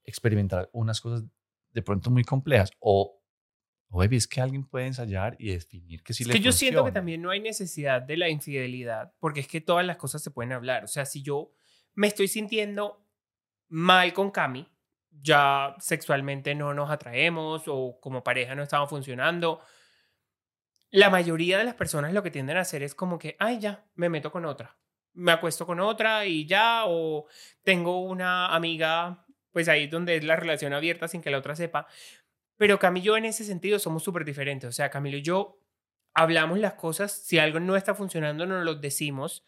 experimentar 0.05 0.69
unas 0.73 1.01
cosas 1.01 1.25
de 1.73 1.83
pronto 1.83 2.11
muy 2.11 2.25
complejas. 2.25 2.71
O, 2.79 3.21
o 3.89 3.99
baby, 3.99 4.17
es 4.17 4.27
que 4.27 4.41
alguien 4.41 4.65
puede 4.67 4.87
ensayar 4.87 5.37
y 5.39 5.53
definir 5.53 6.03
que 6.03 6.13
sí 6.13 6.23
es 6.25 6.29
le 6.29 6.35
que 6.35 6.41
yo 6.41 6.53
siento 6.53 6.79
que 6.79 6.89
funciona. 6.89 6.95
también 6.95 7.23
no 7.23 7.31
hay 7.31 7.41
necesidad 7.41 8.03
de 8.03 8.17
la 8.17 8.29
infidelidad, 8.29 9.13
porque 9.21 9.41
es 9.41 9.49
que 9.49 9.61
todas 9.61 9.85
las 9.87 9.97
cosas 9.97 10.23
se 10.23 10.31
pueden 10.31 10.53
hablar. 10.53 10.85
O 10.85 10.89
sea, 10.89 11.05
si 11.07 11.23
yo 11.23 11.53
me 11.95 12.07
estoy 12.09 12.29
sintiendo 12.29 13.07
mal 13.69 14.13
con 14.13 14.31
Cami, 14.31 14.67
ya 15.21 15.75
sexualmente 15.79 16.55
no 16.55 16.75
nos 16.75 16.91
atraemos 16.91 17.63
o 17.67 17.99
como 18.01 18.23
pareja 18.23 18.55
no 18.55 18.63
estamos 18.63 18.91
funcionando, 18.91 19.61
la 20.91 21.11
mayoría 21.11 21.59
de 21.59 21.65
las 21.65 21.75
personas 21.75 22.13
lo 22.13 22.23
que 22.23 22.31
tienden 22.31 22.57
a 22.57 22.61
hacer 22.61 22.85
es 22.85 22.95
como 22.95 23.19
que, 23.19 23.35
ay, 23.41 23.59
ya, 23.59 23.85
me 23.97 24.09
meto 24.09 24.31
con 24.31 24.45
otra. 24.45 24.77
Me 25.13 25.33
acuesto 25.33 25.67
con 25.67 25.81
otra 25.81 26.25
y 26.25 26.47
ya, 26.47 26.85
o 26.87 27.27
tengo 27.65 28.03
una 28.03 28.55
amiga, 28.55 29.27
pues 29.51 29.69
ahí 29.69 29.89
donde 29.89 30.17
es 30.17 30.23
la 30.23 30.37
relación 30.37 30.73
abierta 30.73 31.09
sin 31.09 31.21
que 31.21 31.31
la 31.31 31.39
otra 31.39 31.57
sepa. 31.57 31.89
Pero 32.57 32.79
Camilo 32.79 33.17
en 33.17 33.25
ese 33.25 33.43
sentido 33.45 33.81
somos 33.81 34.05
súper 34.05 34.25
diferentes. 34.25 34.69
O 34.69 34.73
sea, 34.73 34.91
Camilo 34.91 35.17
y 35.17 35.23
yo 35.23 35.59
hablamos 36.15 36.61
las 36.61 36.75
cosas, 36.75 37.13
si 37.13 37.41
algo 37.41 37.59
no 37.59 37.75
está 37.75 37.97
funcionando, 37.97 38.47
nos 38.47 38.65
lo 38.65 38.77
decimos. 38.77 39.45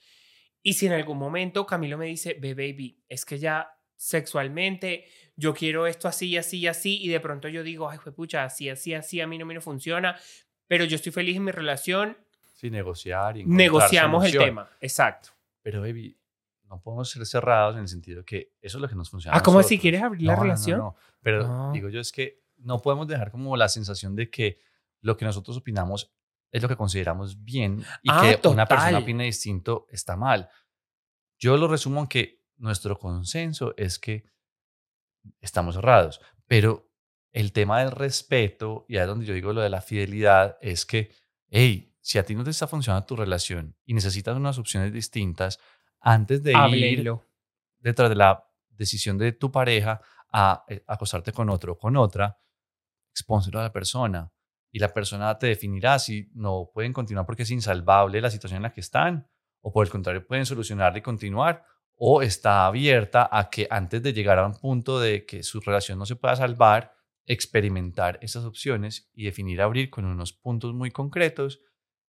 Y 0.62 0.72
si 0.72 0.86
en 0.86 0.94
algún 0.94 1.16
momento 1.16 1.64
Camilo 1.64 1.96
me 1.96 2.06
dice, 2.06 2.36
ve, 2.40 2.54
baby, 2.54 3.04
es 3.08 3.24
que 3.24 3.38
ya 3.38 3.75
sexualmente 3.96 5.06
yo 5.36 5.52
quiero 5.54 5.86
esto 5.86 6.08
así, 6.08 6.36
así, 6.36 6.66
así, 6.66 6.98
y 7.02 7.08
de 7.08 7.20
pronto 7.20 7.48
yo 7.48 7.62
digo, 7.62 7.90
ay, 7.90 7.98
pucha, 8.14 8.44
así, 8.44 8.68
así, 8.70 8.94
así, 8.94 9.20
a 9.20 9.26
mí 9.26 9.36
no, 9.36 9.44
no 9.44 9.60
funciona, 9.60 10.18
pero 10.66 10.84
yo 10.84 10.96
estoy 10.96 11.12
feliz 11.12 11.36
en 11.36 11.44
mi 11.44 11.50
relación, 11.52 12.16
Sí, 12.54 12.70
negociar 12.70 13.36
y 13.36 13.44
negociamos 13.44 14.24
el 14.24 14.38
tema. 14.38 14.70
Exacto. 14.80 15.28
Pero, 15.60 15.82
baby, 15.82 16.16
no 16.64 16.80
podemos 16.80 17.10
ser 17.10 17.26
cerrados 17.26 17.74
en 17.76 17.82
el 17.82 17.88
sentido 17.88 18.24
que 18.24 18.54
eso 18.62 18.78
es 18.78 18.82
lo 18.82 18.88
que 18.88 18.94
nos 18.94 19.10
funciona. 19.10 19.36
Ah, 19.36 19.42
¿cómo 19.42 19.58
así? 19.58 19.78
¿Quieres 19.78 20.02
abrir 20.02 20.22
No, 20.22 20.28
la 20.30 20.36
no, 20.36 20.38
no, 20.38 20.44
relación? 20.44 20.78
no. 20.78 20.96
Pero 21.20 21.44
Ah. 21.46 21.70
digo 21.74 21.90
yo 21.90 22.00
es 22.00 22.10
que 22.12 22.40
no 22.56 22.80
podemos 22.80 23.06
dejar 23.06 23.30
como 23.30 23.54
la 23.58 23.68
sensación 23.68 24.16
de 24.16 24.30
que 24.30 24.58
lo 25.02 25.18
que 25.18 25.26
nosotros 25.26 25.54
opinamos 25.58 26.10
es 26.50 26.62
lo 26.62 26.68
que 26.68 26.76
consideramos 26.76 27.44
bien 27.44 27.84
y 28.02 28.08
Ah, 28.10 28.22
que 28.40 28.48
una 28.48 28.64
persona 28.64 28.98
opine 29.00 29.24
distinto 29.24 29.86
está 29.90 30.16
mal. 30.16 30.48
Yo 31.38 31.58
lo 31.58 31.68
resumo 31.68 32.00
en 32.00 32.06
que 32.06 32.35
nuestro 32.56 32.98
consenso 32.98 33.74
es 33.76 33.98
que 33.98 34.24
estamos 35.40 35.74
cerrados, 35.74 36.20
pero 36.46 36.90
el 37.32 37.52
tema 37.52 37.80
del 37.80 37.90
respeto, 37.90 38.86
y 38.88 38.96
ahí 38.96 39.02
es 39.02 39.08
donde 39.08 39.26
yo 39.26 39.34
digo 39.34 39.52
lo 39.52 39.60
de 39.60 39.70
la 39.70 39.82
fidelidad, 39.82 40.56
es 40.60 40.86
que, 40.86 41.10
hey, 41.48 41.94
si 42.00 42.18
a 42.18 42.24
ti 42.24 42.34
no 42.34 42.44
te 42.44 42.50
está 42.50 42.66
funcionando 42.66 43.06
tu 43.06 43.16
relación 43.16 43.76
y 43.84 43.92
necesitas 43.92 44.36
unas 44.36 44.58
opciones 44.58 44.92
distintas, 44.92 45.58
antes 46.00 46.42
de 46.42 46.52
ir 46.52 47.12
detrás 47.80 48.08
de 48.08 48.14
la 48.14 48.44
decisión 48.68 49.18
de 49.18 49.32
tu 49.32 49.50
pareja 49.50 50.00
a 50.32 50.64
eh, 50.68 50.84
acostarte 50.86 51.32
con 51.32 51.50
otro 51.50 51.72
o 51.72 51.78
con 51.78 51.96
otra, 51.96 52.38
expónselo 53.10 53.58
a 53.58 53.64
la 53.64 53.72
persona. 53.72 54.32
Y 54.70 54.78
la 54.78 54.92
persona 54.92 55.38
te 55.38 55.46
definirá 55.46 55.98
si 55.98 56.30
no 56.34 56.70
pueden 56.72 56.92
continuar 56.92 57.26
porque 57.26 57.44
es 57.44 57.50
insalvable 57.50 58.20
la 58.20 58.30
situación 58.30 58.58
en 58.58 58.64
la 58.64 58.72
que 58.72 58.80
están, 58.80 59.28
o 59.60 59.72
por 59.72 59.84
el 59.84 59.90
contrario 59.90 60.26
pueden 60.26 60.46
solucionarla 60.46 60.98
y 60.98 61.02
continuar, 61.02 61.64
o 61.96 62.22
está 62.22 62.66
abierta 62.66 63.28
a 63.30 63.48
que 63.50 63.66
antes 63.70 64.02
de 64.02 64.12
llegar 64.12 64.38
a 64.38 64.46
un 64.46 64.54
punto 64.54 65.00
de 65.00 65.24
que 65.24 65.42
su 65.42 65.60
relación 65.60 65.98
no 65.98 66.06
se 66.06 66.16
pueda 66.16 66.36
salvar, 66.36 66.94
experimentar 67.26 68.18
esas 68.22 68.44
opciones 68.44 69.10
y 69.14 69.24
definir 69.24 69.60
abrir 69.60 69.90
con 69.90 70.04
unos 70.04 70.32
puntos 70.32 70.74
muy 70.74 70.90
concretos 70.90 71.60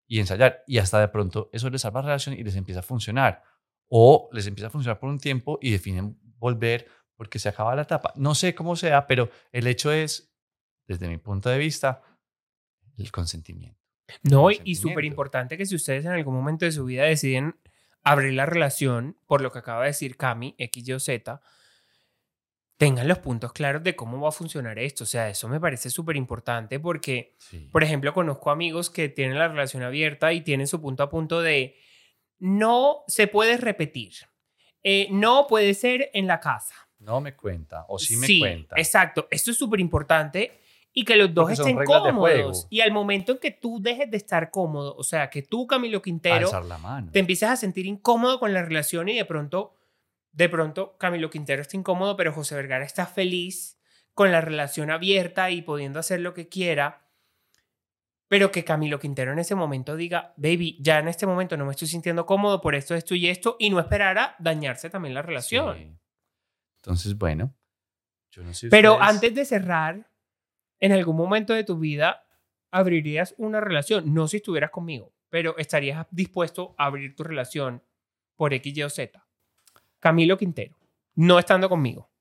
y 0.07 0.19
ensayar. 0.19 0.63
Y 0.67 0.77
hasta 0.77 0.99
de 0.99 1.07
pronto 1.07 1.49
eso 1.53 1.69
les 1.69 1.81
salva 1.81 2.01
la 2.01 2.07
relación 2.07 2.35
y 2.37 2.43
les 2.43 2.55
empieza 2.55 2.81
a 2.81 2.83
funcionar 2.83 3.43
o 3.89 4.29
les 4.33 4.45
empieza 4.47 4.67
a 4.67 4.69
funcionar 4.69 4.99
por 4.99 5.09
un 5.09 5.19
tiempo 5.19 5.57
y 5.61 5.71
definen 5.71 6.19
volver 6.37 6.87
porque 7.15 7.39
se 7.39 7.49
acaba 7.49 7.75
la 7.75 7.81
etapa. 7.83 8.13
No 8.15 8.35
sé 8.35 8.53
cómo 8.53 8.75
sea, 8.75 9.07
pero 9.07 9.29
el 9.51 9.65
hecho 9.67 9.91
es, 9.91 10.31
desde 10.87 11.07
mi 11.07 11.17
punto 11.17 11.49
de 11.49 11.57
vista, 11.57 12.03
el 12.97 13.11
consentimiento. 13.11 13.79
No, 14.23 14.51
y- 14.51 14.75
súper 14.75 15.03
importante 15.05 15.57
que 15.57 15.65
si 15.65 15.75
ustedes 15.75 16.05
en 16.05 16.11
algún 16.11 16.33
momento 16.35 16.65
de 16.65 16.71
su 16.71 16.85
vida 16.85 17.03
deciden 17.03 17.55
abrir 18.03 18.33
la 18.33 18.45
relación, 18.45 19.17
por 19.25 19.41
lo 19.41 19.51
que 19.51 19.59
acaba 19.59 19.81
de 19.81 19.87
decir 19.87 20.17
Cami, 20.17 20.55
X, 20.57 20.87
Y 20.87 20.93
o 20.93 20.99
Z, 20.99 21.41
tengan 22.77 23.07
los 23.07 23.19
puntos 23.19 23.53
claros 23.53 23.83
de 23.83 23.95
cómo 23.95 24.21
va 24.21 24.29
a 24.29 24.31
funcionar 24.31 24.77
esto. 24.77 25.03
O 25.03 25.07
sea, 25.07 25.29
eso 25.29 25.47
me 25.47 25.59
parece 25.59 25.89
súper 25.89 26.15
importante 26.15 26.79
porque, 26.79 27.35
Sí. 27.39 27.69
por 27.71 27.83
ejemplo, 27.83 28.13
conozco 28.13 28.51
amigos 28.51 28.89
que 28.89 29.09
tienen 29.09 29.39
la 29.39 29.47
relación 29.47 29.83
abierta 29.83 30.31
y 30.31 30.41
tienen 30.41 30.67
su 30.67 30.79
punto 30.79 31.03
a 31.03 31.09
punto 31.09 31.41
de 31.41 31.75
no 32.39 33.03
se 33.07 33.27
puede 33.27 33.57
repetir. 33.57 34.13
Eh, 34.83 35.07
no 35.11 35.47
puede 35.47 35.73
ser 35.73 36.11
en 36.13 36.27
la 36.27 36.39
casa. 36.39 36.75
No 36.99 37.19
me 37.19 37.35
cuenta, 37.35 37.85
o 37.89 37.97
sí 37.99 38.15
me 38.15 38.27
cuenta. 38.39 38.75
Exacto. 38.77 39.27
Esto 39.31 39.51
es 39.51 39.57
súper 39.57 39.79
importante 39.79 40.59
y 40.99 41.05
que 41.05 41.15
los 41.15 41.31
dos 41.31 41.51
estén 41.51 41.77
cómodos. 41.85 42.65
Y 42.71 42.81
al 42.81 42.91
momento 42.91 43.33
en 43.33 43.37
que 43.37 43.51
tú 43.51 43.77
dejes 43.79 44.09
de 44.09 44.17
estar 44.17 44.49
cómodo, 44.49 44.95
o 44.95 45.03
sea, 45.03 45.29
que 45.29 45.43
tú, 45.43 45.67
Camilo 45.67 46.01
Quintero, 46.01 46.49
la 46.63 46.77
mano. 46.79 47.11
te 47.11 47.19
empieces 47.19 47.47
a 47.49 47.55
sentir 47.55 47.85
incómodo 47.85 48.39
con 48.39 48.51
la 48.51 48.63
relación 48.63 49.07
y 49.07 49.15
de 49.15 49.23
pronto, 49.23 49.75
de 50.31 50.49
pronto, 50.49 50.97
Camilo 50.97 51.29
Quintero 51.29 51.61
está 51.61 51.77
incómodo, 51.77 52.17
pero 52.17 52.33
José 52.33 52.55
Vergara 52.55 52.83
está 52.83 53.05
feliz 53.05 53.77
con 54.15 54.31
la 54.31 54.41
relación 54.41 54.89
abierta 54.89 55.51
y 55.51 55.61
pudiendo 55.61 55.99
hacer 55.99 56.19
lo 56.21 56.33
que 56.33 56.47
quiera. 56.49 57.05
Pero 58.27 58.51
que 58.51 58.63
Camilo 58.65 58.97
Quintero 58.99 59.33
en 59.33 59.37
ese 59.37 59.53
momento 59.53 59.95
diga, 59.95 60.33
baby, 60.35 60.79
ya 60.81 60.97
en 60.97 61.09
este 61.09 61.27
momento 61.27 61.57
no 61.57 61.65
me 61.65 61.71
estoy 61.73 61.87
sintiendo 61.89 62.25
cómodo 62.25 62.59
por 62.59 62.73
esto, 62.73 62.95
esto 62.95 63.13
y 63.13 63.27
esto, 63.27 63.55
y 63.59 63.69
no 63.69 63.79
esperar 63.79 64.17
a 64.17 64.35
dañarse 64.39 64.89
también 64.89 65.13
la 65.13 65.21
relación. 65.21 65.77
Sí. 65.77 65.91
Entonces, 66.77 67.15
bueno, 67.15 67.53
yo 68.31 68.41
no 68.41 68.51
sé 68.55 68.69
Pero 68.69 68.93
ustedes- 68.95 69.09
antes 69.11 69.35
de 69.35 69.45
cerrar, 69.45 70.09
en 70.79 70.91
algún 70.91 71.15
momento 71.15 71.53
de 71.53 71.63
tu 71.63 71.77
vida 71.79 72.23
abrirías 72.71 73.33
una 73.37 73.61
relación, 73.61 74.13
no 74.13 74.27
si 74.27 74.37
estuvieras 74.37 74.71
conmigo, 74.71 75.13
pero 75.29 75.57
estarías 75.57 76.05
dispuesto 76.11 76.75
a 76.77 76.85
abrir 76.85 77.15
tu 77.15 77.23
relación 77.23 77.83
por 78.35 78.53
X, 78.53 78.77
Y 78.77 78.83
o 78.83 78.89
Z. 78.89 79.25
Camilo 79.99 80.37
Quintero, 80.37 80.77
no 81.15 81.39
estando 81.39 81.69
conmigo. 81.69 82.11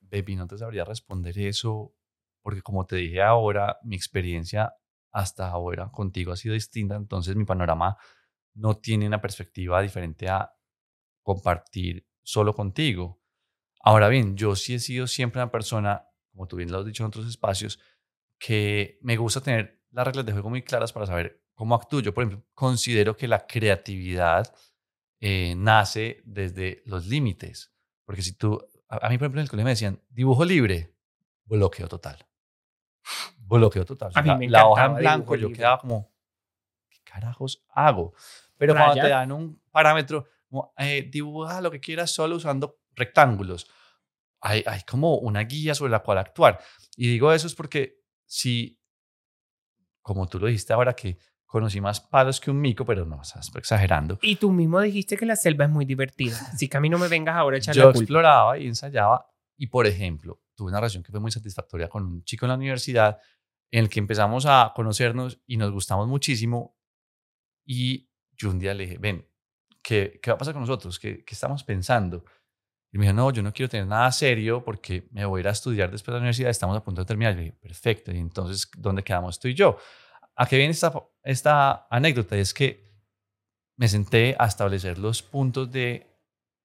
Baby, 0.00 0.36
no 0.36 0.46
te 0.46 0.58
sabría 0.58 0.84
responder 0.84 1.38
eso, 1.38 1.94
porque 2.42 2.62
como 2.62 2.84
te 2.84 2.96
dije 2.96 3.22
ahora, 3.22 3.78
mi 3.82 3.96
experiencia 3.96 4.74
hasta 5.12 5.48
ahora 5.48 5.90
contigo 5.90 6.32
ha 6.32 6.36
sido 6.36 6.54
distinta, 6.54 6.96
entonces 6.96 7.36
mi 7.36 7.44
panorama 7.44 7.96
no 8.54 8.76
tiene 8.78 9.06
una 9.06 9.20
perspectiva 9.20 9.80
diferente 9.80 10.28
a 10.28 10.52
compartir 11.22 12.06
solo 12.22 12.54
contigo. 12.54 13.20
Ahora 13.80 14.08
bien, 14.08 14.36
yo 14.36 14.56
sí 14.56 14.74
he 14.74 14.78
sido 14.78 15.06
siempre 15.06 15.40
una 15.40 15.50
persona, 15.50 16.08
como 16.32 16.46
tú 16.46 16.56
bien 16.56 16.70
lo 16.70 16.78
has 16.78 16.86
dicho 16.86 17.02
en 17.02 17.08
otros 17.08 17.26
espacios, 17.26 17.78
que 18.42 18.98
me 19.02 19.16
gusta 19.16 19.40
tener 19.40 19.80
las 19.92 20.04
reglas 20.04 20.26
de 20.26 20.32
juego 20.32 20.50
muy 20.50 20.62
claras 20.62 20.92
para 20.92 21.06
saber 21.06 21.44
cómo 21.54 21.76
actúo. 21.76 22.00
Yo, 22.00 22.12
por 22.12 22.24
ejemplo, 22.24 22.44
considero 22.54 23.16
que 23.16 23.28
la 23.28 23.46
creatividad 23.46 24.52
eh, 25.20 25.54
nace 25.56 26.22
desde 26.24 26.82
los 26.84 27.06
límites. 27.06 27.72
Porque 28.04 28.20
si 28.22 28.36
tú, 28.36 28.60
a, 28.88 29.06
a 29.06 29.10
mí, 29.10 29.16
por 29.16 29.26
ejemplo, 29.26 29.40
en 29.40 29.44
el 29.44 29.48
colegio 29.48 29.64
me 29.64 29.70
decían, 29.70 30.02
dibujo 30.08 30.44
libre, 30.44 30.92
bloqueo 31.44 31.86
total. 31.86 32.26
Bloqueo 33.38 33.84
total. 33.84 34.10
O 34.12 34.18
A 34.18 34.22
mí 34.22 34.28
sea, 34.28 34.36
me 34.36 34.48
la 34.48 34.66
hoja 34.66 34.86
en 34.86 34.94
blanco, 34.96 35.36
yo 35.36 35.42
libre. 35.46 35.58
quedaba 35.58 35.78
como, 35.78 36.12
¿qué 36.88 36.98
carajos 37.04 37.64
hago? 37.68 38.12
Pero 38.56 38.74
cuando 38.74 38.94
te 38.94 39.08
dan 39.08 39.30
un 39.30 39.62
parámetro, 39.70 40.26
como, 40.48 40.72
eh, 40.78 41.08
dibuja 41.12 41.60
lo 41.60 41.70
que 41.70 41.78
quieras 41.78 42.10
solo 42.10 42.36
usando 42.36 42.80
rectángulos. 42.96 43.68
Hay, 44.40 44.64
hay 44.66 44.80
como 44.82 45.18
una 45.18 45.40
guía 45.42 45.76
sobre 45.76 45.92
la 45.92 46.00
cual 46.00 46.18
actuar. 46.18 46.58
Y 46.96 47.08
digo 47.08 47.32
eso 47.32 47.46
es 47.46 47.54
porque 47.54 48.01
si, 48.32 48.80
como 50.00 50.26
tú 50.26 50.38
lo 50.38 50.46
dijiste 50.46 50.72
ahora, 50.72 50.94
que 50.94 51.18
conocí 51.44 51.82
más 51.82 52.00
palos 52.00 52.40
que 52.40 52.50
un 52.50 52.62
mico, 52.62 52.82
pero 52.86 53.04
no, 53.04 53.20
estás 53.20 53.54
exagerando. 53.54 54.18
Y 54.22 54.36
tú 54.36 54.50
mismo 54.50 54.80
dijiste 54.80 55.18
que 55.18 55.26
la 55.26 55.36
selva 55.36 55.66
es 55.66 55.70
muy 55.70 55.84
divertida. 55.84 56.38
Así 56.50 56.66
que 56.66 56.78
a 56.78 56.80
mí 56.80 56.88
no 56.88 56.98
me 56.98 57.08
vengas 57.08 57.36
ahora 57.36 57.56
a 57.56 57.58
echar 57.58 57.74
Yo 57.74 57.82
la 57.82 57.92
culpa. 57.92 58.02
exploraba 58.04 58.58
y 58.58 58.66
ensayaba 58.66 59.26
y, 59.58 59.66
por 59.66 59.86
ejemplo, 59.86 60.40
tuve 60.54 60.70
una 60.70 60.78
relación 60.80 61.02
que 61.02 61.12
fue 61.12 61.20
muy 61.20 61.30
satisfactoria 61.30 61.90
con 61.90 62.06
un 62.06 62.24
chico 62.24 62.46
en 62.46 62.48
la 62.48 62.54
universidad 62.54 63.18
en 63.70 63.80
el 63.80 63.90
que 63.90 64.00
empezamos 64.00 64.46
a 64.46 64.72
conocernos 64.74 65.42
y 65.46 65.58
nos 65.58 65.70
gustamos 65.70 66.08
muchísimo 66.08 66.78
y 67.66 68.08
yo 68.34 68.48
un 68.48 68.58
día 68.58 68.72
le 68.72 68.84
dije, 68.84 68.96
ven, 68.98 69.28
¿qué, 69.82 70.20
qué 70.22 70.30
va 70.30 70.36
a 70.36 70.38
pasar 70.38 70.54
con 70.54 70.62
nosotros? 70.62 70.98
¿Qué, 70.98 71.22
¿Qué 71.22 71.34
estamos 71.34 71.64
pensando? 71.64 72.24
Y 72.92 72.98
me 72.98 73.06
dijo, 73.06 73.14
no, 73.14 73.30
yo 73.30 73.42
no 73.42 73.52
quiero 73.54 73.70
tener 73.70 73.86
nada 73.86 74.12
serio 74.12 74.62
porque 74.62 75.08
me 75.12 75.24
voy 75.24 75.38
a 75.38 75.40
ir 75.40 75.48
a 75.48 75.52
estudiar 75.52 75.90
después 75.90 76.08
de 76.12 76.18
la 76.18 76.18
universidad, 76.18 76.50
estamos 76.50 76.76
a 76.76 76.84
punto 76.84 77.00
de 77.00 77.06
terminar. 77.06 77.32
Y 77.32 77.36
le 77.36 77.42
dije, 77.44 77.56
perfecto, 77.60 78.12
y 78.12 78.18
entonces, 78.18 78.68
¿dónde 78.76 79.02
quedamos 79.02 79.38
tú 79.40 79.48
y 79.48 79.54
yo? 79.54 79.78
¿A 80.36 80.46
qué 80.46 80.56
viene 80.58 80.72
esta, 80.72 80.92
esta 81.22 81.86
anécdota? 81.90 82.36
Es 82.36 82.52
que 82.52 82.92
me 83.76 83.88
senté 83.88 84.36
a 84.38 84.46
establecer 84.46 84.98
los 84.98 85.22
puntos 85.22 85.72
de 85.72 86.06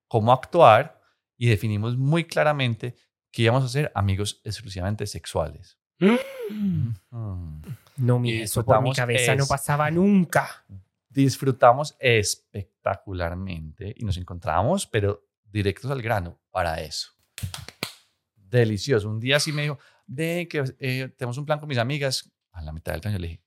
cómo 0.09 0.33
actuar 0.33 1.01
y 1.37 1.47
definimos 1.47 1.95
muy 1.97 2.25
claramente 2.25 2.95
que 3.31 3.43
íbamos 3.43 3.63
a 3.63 3.69
ser 3.69 3.91
amigos 3.95 4.41
exclusivamente 4.43 5.07
sexuales. 5.07 5.77
Mm. 5.99 6.89
No, 7.97 8.19
mi 8.19 8.41
eso 8.41 8.63
por 8.65 8.81
mi 8.81 8.93
cabeza 8.93 9.33
no 9.35 9.43
es- 9.43 9.49
pasaba 9.49 9.89
nunca. 9.91 10.65
Disfrutamos 11.09 11.95
espectacularmente 11.99 13.93
y 13.97 14.05
nos 14.05 14.17
encontramos, 14.17 14.85
pero 14.85 15.26
directos 15.51 15.89
al 15.91 16.01
grano 16.01 16.39
para 16.51 16.81
eso. 16.81 17.11
Delicioso. 18.35 19.09
Un 19.09 19.19
día 19.19 19.39
sí 19.39 19.51
me 19.51 19.63
dijo, 19.63 19.79
ve 20.05 20.47
que 20.49 20.63
eh, 20.79 21.13
tenemos 21.17 21.37
un 21.37 21.45
plan 21.45 21.59
con 21.59 21.69
mis 21.69 21.77
amigas. 21.77 22.31
A 22.51 22.61
la 22.61 22.71
mitad 22.71 22.93
del 22.93 23.01
camino 23.01 23.19
le 23.19 23.27
dije, 23.27 23.43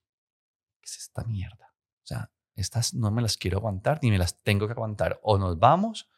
¿qué 0.79 0.85
es 0.85 0.97
esta 0.97 1.23
mierda? 1.25 1.73
O 2.03 2.05
sea, 2.05 2.31
estas 2.55 2.93
no 2.93 3.11
me 3.11 3.21
las 3.21 3.37
quiero 3.37 3.57
aguantar 3.57 3.99
ni 4.01 4.11
me 4.11 4.17
las 4.17 4.41
tengo 4.43 4.67
que 4.67 4.73
aguantar. 4.73 5.19
O 5.23 5.37
nos 5.37 5.59
vamos 5.59 6.09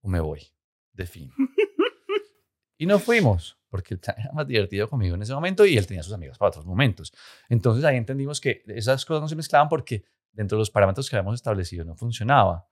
o 0.00 0.08
me 0.08 0.20
voy. 0.20 0.52
De 0.92 1.06
fin. 1.06 1.32
y 2.78 2.86
nos 2.86 3.02
fuimos, 3.02 3.58
porque 3.68 3.94
era 3.94 4.32
más 4.32 4.46
divertido 4.46 4.88
conmigo 4.88 5.16
en 5.16 5.22
ese 5.22 5.34
momento 5.34 5.66
y 5.66 5.76
él 5.76 5.86
tenía 5.86 6.02
sus 6.02 6.12
amigos 6.12 6.38
para 6.38 6.50
otros 6.50 6.66
momentos. 6.66 7.12
Entonces 7.48 7.84
ahí 7.84 7.96
entendimos 7.96 8.40
que 8.40 8.62
esas 8.66 9.04
cosas 9.04 9.22
no 9.22 9.28
se 9.28 9.36
mezclaban 9.36 9.68
porque 9.68 10.04
dentro 10.34 10.56
de 10.56 10.60
los 10.60 10.70
parámetros 10.70 11.08
que 11.08 11.16
habíamos 11.16 11.36
establecido 11.36 11.84
no 11.84 11.96
funcionaba. 11.96 12.68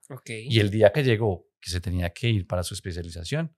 Y 0.49 0.59
el 0.59 0.69
día 0.69 0.91
que 0.91 1.03
llegó, 1.03 1.47
que 1.59 1.71
se 1.71 1.81
tenía 1.81 2.11
que 2.11 2.29
ir 2.29 2.45
para 2.45 2.61
su 2.61 2.73
especialización, 2.73 3.55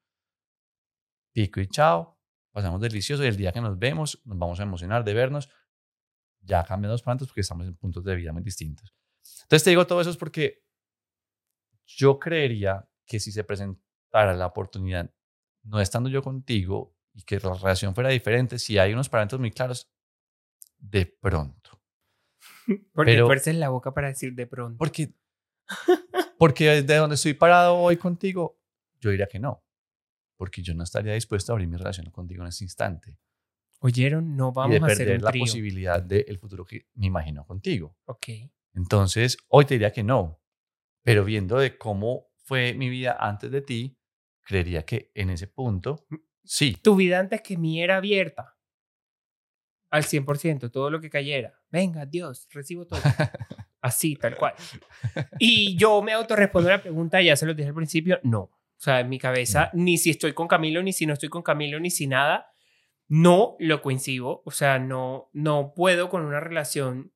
pico 1.34 1.60
y 1.60 1.68
chao, 1.68 2.18
pasamos 2.52 2.80
delicioso 2.80 3.24
y 3.24 3.28
el 3.28 3.36
día 3.36 3.52
que 3.52 3.62
nos 3.62 3.78
vemos 3.78 4.22
nos 4.24 4.38
vamos 4.38 4.60
a 4.60 4.64
emocionar 4.64 5.04
de 5.04 5.14
vernos, 5.14 5.50
ya 6.40 6.64
cambian 6.64 6.92
los 6.92 7.02
parámetros 7.02 7.30
porque 7.30 7.42
estamos 7.42 7.68
en 7.68 7.76
puntos 7.76 8.04
de 8.04 8.16
vida 8.16 8.32
muy 8.32 8.44
distintos. 8.44 8.94
Entonces 9.42 9.64
te 9.64 9.72
digo 9.72 9.88
todo 9.88 10.00
eso 10.02 10.12
es 10.12 10.18
porque 10.18 10.64
yo 11.86 12.20
creería 12.20 12.88
que 13.06 13.20
si 13.20 13.32
se 13.32 13.44
presentara 13.44 14.34
la 14.36 14.46
oportunidad, 14.46 15.12
no 15.64 15.82
estando 15.82 16.10
yo 16.10 16.22
contigo 16.22 16.96
y 17.14 17.24
que 17.24 17.40
la 17.40 17.54
relación 17.54 17.96
fuera 17.96 18.10
diferente, 18.10 18.60
si 18.60 18.78
hay 18.78 18.94
unos 18.94 19.10
parámetros 19.10 19.40
muy 19.40 19.52
claros, 19.52 19.92
de 20.78 21.06
pronto. 21.06 21.65
Porque 22.94 23.12
pero- 23.14 23.26
fuerces 23.28 23.56
la 23.56 23.70
boca 23.70 23.94
para 23.94 24.08
decir 24.08 24.34
de 24.34 24.48
pronto. 24.48 24.78
Porque, 24.78 25.14
porque 26.38 26.66
desde 26.82 26.96
donde 26.96 27.16
estoy 27.16 27.34
parado 27.34 27.76
hoy 27.78 27.98
contigo, 27.98 28.60
yo 29.00 29.10
diría 29.12 29.28
que 29.28 29.40
no. 29.40 29.64
Porque 30.38 30.62
yo 30.62 30.74
no 30.74 30.84
estaría 30.84 31.14
dispuesto 31.14 31.52
a 31.52 31.54
abrir 31.54 31.68
mi 31.68 31.78
relación 31.78 32.10
contigo 32.12 32.42
en 32.44 32.50
este 32.50 32.64
instante. 32.66 33.20
¿Oyeron? 33.80 34.36
No 34.36 34.50
y 34.50 34.54
vamos 34.56 34.80
de 34.80 34.84
a 34.84 34.94
hacer 34.94 35.16
un 35.18 35.24
la 35.24 35.32
trío. 35.32 35.42
posibilidad 35.44 36.02
del 36.02 36.38
futuro 36.40 36.66
que 36.66 36.88
me 36.96 37.08
imagino 37.08 37.46
contigo. 37.46 37.96
Ok. 38.06 38.28
Entonces, 38.74 39.38
hoy 39.48 39.66
te 39.66 39.76
diría 39.76 39.92
que 39.92 40.04
no. 40.04 40.42
Pero 41.04 41.24
viendo 41.24 41.58
de 41.58 41.78
cómo 41.78 42.28
fue 42.44 42.74
mi 42.74 42.90
vida 42.90 43.16
antes 43.20 43.52
de 43.52 43.62
ti, 43.62 43.98
creería 44.42 44.84
que 44.84 45.12
en 45.14 45.30
ese 45.30 45.48
punto, 45.48 46.06
sí. 46.44 46.76
Tu 46.82 46.96
vida 46.96 47.20
antes 47.20 47.42
que 47.42 47.58
mí 47.58 47.82
era 47.82 47.98
abierta. 47.98 48.55
Al 49.96 50.04
100%, 50.04 50.72
todo 50.72 50.90
lo 50.90 51.00
que 51.00 51.10
cayera. 51.10 51.54
Venga, 51.72 52.06
Dios, 52.06 52.50
recibo 52.52 52.86
todo. 52.86 53.00
Así, 53.82 54.18
tal 54.18 54.36
cual. 54.36 54.54
Y 55.40 55.78
yo 55.78 56.02
me 56.02 56.12
autorrespondo 56.12 56.70
la 56.70 56.82
pregunta, 56.82 57.22
ya 57.22 57.38
se 57.38 57.46
lo 57.46 57.54
dije 57.54 57.70
al 57.70 57.76
principio, 57.76 58.20
no. 58.22 58.40
O 58.40 58.52
sea, 58.76 59.00
en 59.00 59.08
mi 59.08 59.18
cabeza, 59.18 59.70
ni 59.72 59.98
si 59.98 60.10
estoy 60.10 60.34
con 60.34 60.50
Camilo, 60.50 60.84
ni 60.84 60.92
si 60.92 61.06
no 61.06 61.14
estoy 61.14 61.30
con 61.30 61.44
Camilo, 61.44 61.80
ni 61.80 61.92
si 61.92 62.08
nada, 62.08 62.52
no 63.08 63.56
lo 63.58 63.82
coincido. 63.82 64.42
O 64.44 64.52
sea, 64.52 64.80
no, 64.80 65.30
no 65.32 65.74
puedo 65.74 66.10
con 66.10 66.26
una 66.26 66.42
relación. 66.42 67.14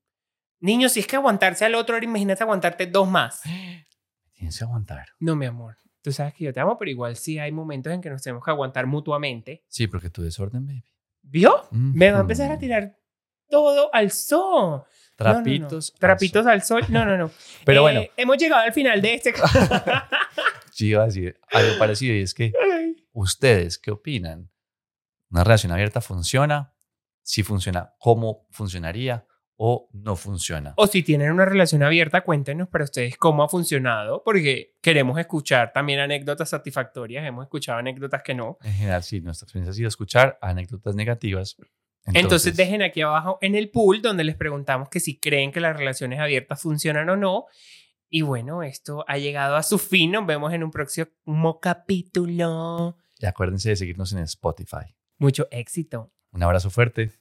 Niño, 0.62 0.88
si 0.88 1.02
es 1.02 1.08
que 1.08 1.18
aguantarse 1.18 1.66
al 1.66 1.76
otro, 1.76 1.96
ahora 1.96 2.06
imagínate 2.06 2.44
aguantarte 2.44 2.88
dos 2.88 3.10
más. 3.10 3.42
Tienes 4.36 4.58
que 4.58 4.64
aguantar. 4.64 5.10
No, 5.20 5.36
mi 5.36 5.48
amor. 5.48 5.76
Tú 6.02 6.14
sabes 6.14 6.34
que 6.34 6.46
yo 6.46 6.54
te 6.54 6.62
amo, 6.62 6.78
pero 6.78 6.92
igual 6.92 7.18
sí 7.18 7.40
hay 7.40 7.52
momentos 7.52 7.92
en 7.92 8.00
que 8.00 8.10
nos 8.10 8.24
tenemos 8.24 8.42
que 8.46 8.52
aguantar 8.52 8.88
mutuamente. 8.88 9.66
Sí, 9.68 9.88
porque 9.88 10.10
tu 10.10 10.22
desorden, 10.22 10.66
baby. 10.66 10.86
¿Vio? 11.30 11.68
Me 11.72 12.12
va 12.12 12.18
a 12.18 12.22
empezar 12.22 12.52
a 12.52 12.58
tirar 12.58 12.98
todo 13.50 13.94
al 13.94 14.12
sol. 14.12 14.40
No, 15.20 15.26
no, 15.26 15.34
no. 15.34 15.44
Trapitos. 15.44 15.94
Trapitos 16.00 16.46
al 16.48 16.62
sol. 16.64 16.86
No, 16.90 17.06
no, 17.06 17.18
no. 17.18 17.32
Pero 17.66 17.80
Eh, 17.80 17.82
bueno, 17.82 18.02
Hemos 18.18 18.38
llegado 18.38 18.64
al 18.64 18.74
final 18.74 19.02
de 19.02 19.14
este. 19.16 19.34
sí 20.72 20.88
iba 20.88 21.04
a 21.04 21.06
decir 21.08 21.40
algo 21.52 21.78
parecido 21.78 22.16
y 22.16 22.22
es 22.22 22.34
que 22.34 22.54
¿Ustedes 23.12 23.78
qué 23.78 23.92
opinan? 23.92 24.50
¿Una 25.30 25.44
relación 25.44 25.72
abierta 25.72 26.00
funciona? 26.00 26.74
Si 27.22 27.44
funciona, 27.44 27.94
¿cómo 28.00 28.48
funcionaría? 28.50 29.26
¿O 29.62 29.90
no 29.92 30.16
funciona? 30.16 30.74
o 30.78 30.88
si 30.88 31.04
tienen 31.04 31.32
una 31.34 31.44
relación 31.44 31.84
abierta, 31.84 32.22
cuéntenos 32.22 32.70
para 32.70 32.86
ustedes 32.86 33.18
cómo 33.18 33.44
ha 33.44 33.50
funcionado, 33.50 34.24
porque 34.24 34.78
queremos 34.82 35.20
escuchar 35.20 35.74
también 35.74 36.00
anécdotas 36.00 36.50
satisfactorias. 36.50 37.26
Hemos 37.26 37.44
escuchado 37.44 37.78
anécdotas 37.78 38.24
que 38.24 38.34
no. 38.34 38.58
En 38.64 38.72
general, 38.72 39.04
sí, 39.04 39.20
nuestra 39.20 39.44
experiencia 39.46 39.72
ha 39.72 39.76
sido 39.76 39.90
escuchar 39.90 40.40
anécdotas 40.42 40.96
negativas. 40.96 41.58
Entonces, 42.06 42.56
dejen 42.56 42.82
aquí 42.82 43.02
abajo 43.02 43.38
en 43.42 43.56
el 43.56 43.70
pool 43.70 44.02
donde 44.02 44.24
les 44.24 44.38
preguntamos 44.38 44.88
que 44.88 45.02
si 45.02 45.20
creen 45.20 45.52
que 45.52 45.60
las 45.60 45.76
relaciones 45.76 46.22
abiertas 46.22 46.62
funcionan 46.62 47.10
o 47.10 47.18
no. 47.18 47.46
Y 48.10 48.22
bueno, 48.22 48.64
esto 48.64 49.04
ha 49.10 49.18
llegado 49.18 49.58
a 49.58 49.64
su 49.64 49.78
fin. 49.78 50.12
Nos 50.14 50.26
vemos 50.26 50.54
en 50.54 50.64
un 50.64 50.72
próximo 50.72 51.60
capítulo. 51.62 52.98
Y 53.20 53.26
acuérdense 53.26 53.70
de 53.70 53.76
seguirnos 53.76 54.14
en 54.14 54.20
Spotify. 54.20 54.96
Mucho 55.18 55.48
éxito. 55.52 56.14
Un 56.32 56.44
abrazo 56.44 56.70
fuerte. 56.70 57.12